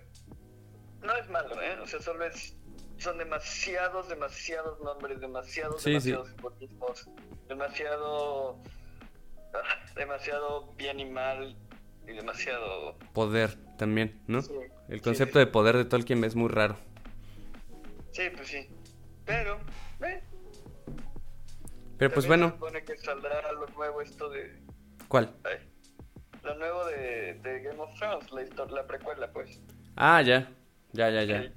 [1.02, 1.78] No es malo, ¿eh?
[1.82, 2.56] O sea, solo es.
[3.00, 6.12] Son demasiados, demasiados nombres, demasiados, Sí, sí.
[6.12, 7.10] demasiados simbolismos,
[7.48, 8.60] demasiado.
[9.96, 11.56] demasiado bien y mal,
[12.08, 12.98] y demasiado.
[13.14, 14.42] Poder también, ¿no?
[14.42, 14.54] Sí,
[14.90, 15.46] El sí, concepto sí.
[15.46, 16.78] de poder de Tolkien es muy raro.
[18.12, 18.68] Sí, pues sí.
[19.26, 19.60] Pero,
[20.02, 20.22] eh,
[21.98, 24.60] Pero pues bueno, Se supone que saldrá lo nuevo esto de.
[25.08, 25.34] ¿cuál?
[25.46, 25.58] ay,
[26.44, 29.62] lo nuevo de, de Game of Thrones, la, la precuela, pues.
[29.96, 30.52] Ah, ya.
[30.92, 31.52] Ya, ya, ya.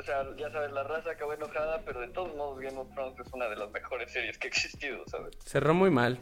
[0.00, 3.20] O sea, ya sabes, la raza acabó enojada, pero de todos modos Game of Thrones
[3.20, 5.36] es una de las mejores series que ha existido, ¿sabes?
[5.44, 6.18] Cerró muy mal.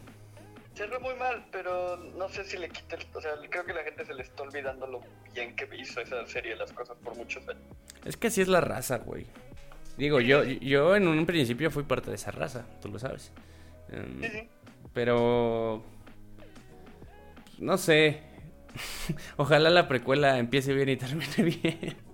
[0.74, 3.06] Cerró muy mal, pero no sé si le quita el...
[3.14, 5.00] O sea, creo que la gente se le está olvidando lo
[5.32, 7.62] bien que hizo esa serie las cosas por muchos años.
[8.04, 9.26] Es que así es la raza, güey.
[9.96, 13.30] Digo, yo, yo en un principio fui parte de esa raza, tú lo sabes.
[13.92, 14.48] Em, Sí, sí.
[14.92, 15.84] Pero...
[17.58, 18.22] No sé.
[19.36, 22.07] Ojalá la precuela empiece bien y termine bien.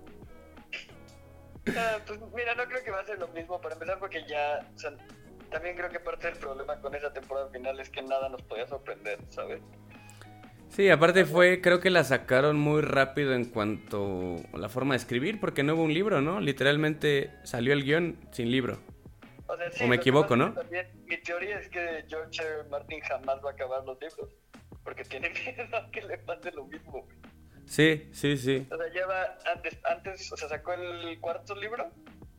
[1.75, 4.67] Ah, pues mira, no creo que va a ser lo mismo para empezar porque ya...
[4.75, 4.91] O sea,
[5.51, 8.67] también creo que parte del problema con esa temporada final es que nada nos podía
[8.67, 9.61] sorprender, ¿sabes?
[10.69, 14.97] Sí, aparte fue, creo que la sacaron muy rápido en cuanto a la forma de
[14.97, 16.41] escribir, porque no hubo un libro, ¿no?
[16.41, 18.79] Literalmente salió el guion sin libro.
[19.47, 20.53] O, sea, sí, O me equivoco, ¿no?
[20.53, 22.41] También, mi teoría es que George.
[22.41, 22.69] R.
[22.69, 24.35] Martin jamás va a acabar los libros.
[24.83, 27.03] Porque tiene miedo a que le pase lo mismo.
[27.03, 27.24] güey.
[27.67, 28.67] Sí, sí, sí.
[28.71, 31.91] O sea, lleva antes, antes, o sea, sacó el cuarto libro,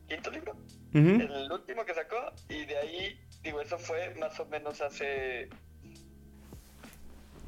[0.08, 0.56] quinto libro,
[0.94, 5.48] el último que sacó, y de ahí, digo, eso fue más o menos hace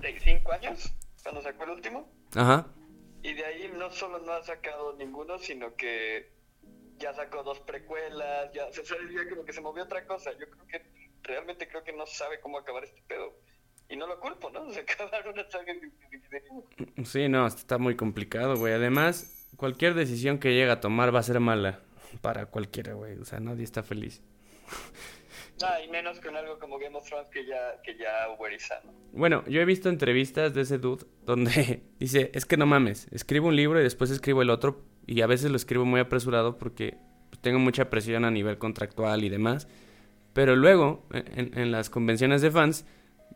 [0.01, 2.11] seis- cinco años, cuando sacó el último.
[2.35, 2.67] Ajá.
[3.23, 6.31] Y de ahí no solo no ha sacado ninguno, sino que
[6.99, 10.33] ya sacó dos precuelas, ya, o sea, ya como que se movió otra cosa.
[10.33, 10.83] Yo creo que
[11.23, 13.35] realmente creo que no sabe cómo acabar este pedo.
[13.89, 14.71] Y no lo culpo, ¿no?
[14.73, 15.73] Se acabar una saga
[17.05, 18.75] Sí, no, está muy complicado, güey.
[18.75, 21.81] Además, cualquier decisión que llegue a tomar va a ser mala
[22.21, 23.19] para cualquiera, güey.
[23.19, 24.23] O sea, nadie está feliz.
[25.61, 28.29] Ah, y menos con algo como Game of Thrones que ya, que ya
[28.85, 28.93] ¿no?
[29.13, 33.49] Bueno, yo he visto entrevistas de ese dude donde dice, es que no mames, escribo
[33.49, 36.99] un libro y después escribo el otro y a veces lo escribo muy apresurado porque
[37.41, 39.67] tengo mucha presión a nivel contractual y demás.
[40.33, 42.87] Pero luego, en, las convenciones de fans,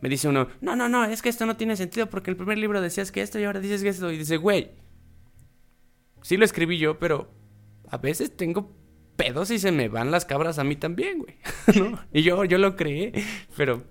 [0.03, 2.57] me dice uno, no, no, no, es que esto no tiene sentido porque el primer
[2.57, 4.11] libro decías que esto y ahora dices que esto.
[4.11, 4.71] Y dice, güey,
[6.21, 7.31] sí lo escribí yo, pero
[7.87, 8.69] a veces tengo
[9.15, 11.37] pedos y se me van las cabras a mí también, güey.
[12.11, 13.13] Y yo, yo lo creé,
[13.55, 13.81] pero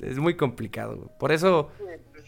[0.00, 1.10] es muy complicado.
[1.18, 1.72] Por eso,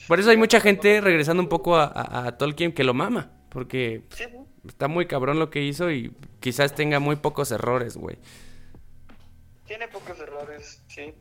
[0.09, 4.03] por eso hay mucha gente regresando un poco a, Tolkien que lo mama, porque
[4.67, 8.19] está muy cabrón lo que hizo y quizás tenga muy pocos errores, güey.
[9.69, 11.15] Tiene pocos errores, sí.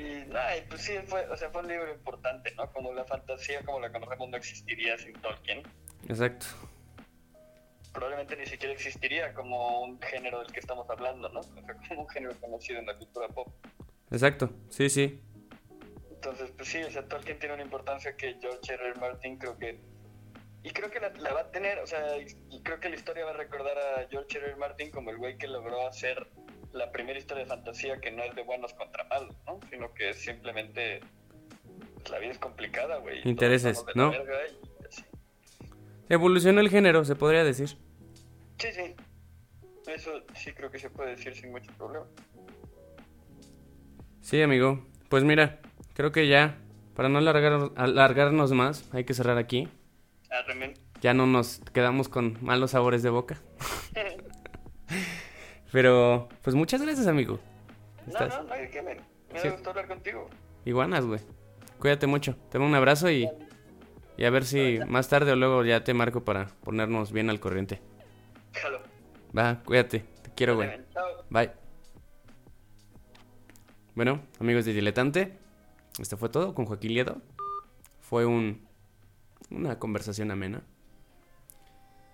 [0.00, 2.72] Y, pues sí, fue, o sea, fue un libro importante, ¿no?
[2.72, 5.62] Como la fantasía como la conocemos no existiría sin Tolkien.
[6.08, 6.46] Exacto
[7.92, 11.40] probablemente ni siquiera existiría como un género del que estamos hablando, ¿no?
[11.40, 13.48] O sea, como un género conocido en la cultura pop.
[14.10, 15.20] Exacto, sí, sí.
[16.10, 18.88] Entonces, pues sí, o sea, Tolkien tiene una importancia que George R.
[18.88, 19.00] R.
[19.00, 19.80] Martin creo que...
[20.62, 23.30] Y creo que la, va a tener, o sea, y creo que la historia va
[23.30, 24.48] a recordar a George R.
[24.48, 24.56] R.
[24.56, 26.28] Martin como el güey que logró hacer
[26.72, 29.60] la primera historia de fantasía que no es de buenos contra malos, ¿no?
[29.70, 31.00] Sino que es simplemente...
[31.94, 33.20] Pues, la vida es complicada, güey.
[33.28, 34.12] Intereses, ¿no?
[36.08, 37.68] Evolucionó el género, se podría decir.
[38.58, 38.94] Sí, sí.
[39.86, 42.06] Eso sí creo que se puede decir sin mucho problema.
[44.20, 44.86] Sí, amigo.
[45.08, 45.60] Pues mira,
[45.94, 46.58] creo que ya,
[46.94, 49.68] para no alargar, alargarnos más, hay que cerrar aquí.
[51.00, 53.40] Ya no nos quedamos con malos sabores de boca.
[55.72, 57.38] Pero, pues muchas gracias, amigo.
[58.06, 59.00] No, no, no hay me,
[59.32, 60.28] me gustó hablar contigo.
[60.64, 61.20] Iguanas, güey.
[61.78, 62.36] Cuídate mucho.
[62.50, 63.28] Te mando un abrazo y
[64.20, 67.40] y a ver si más tarde o luego ya te marco para ponernos bien al
[67.40, 67.80] corriente.
[69.36, 70.00] Va, cuídate.
[70.00, 70.68] Te quiero, güey.
[71.30, 71.52] Bye.
[73.94, 75.38] Bueno, amigos de Diletante,
[75.98, 77.22] esto fue todo con Joaquín Liedo.
[78.02, 78.68] Fue un,
[79.50, 80.64] una conversación amena.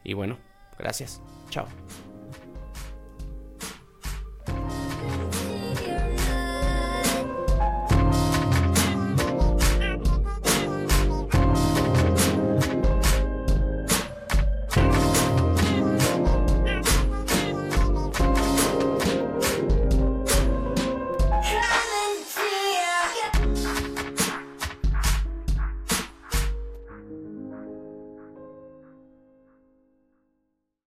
[0.04, 0.38] Y bueno,
[0.78, 1.20] gracias.
[1.50, 1.66] Chao.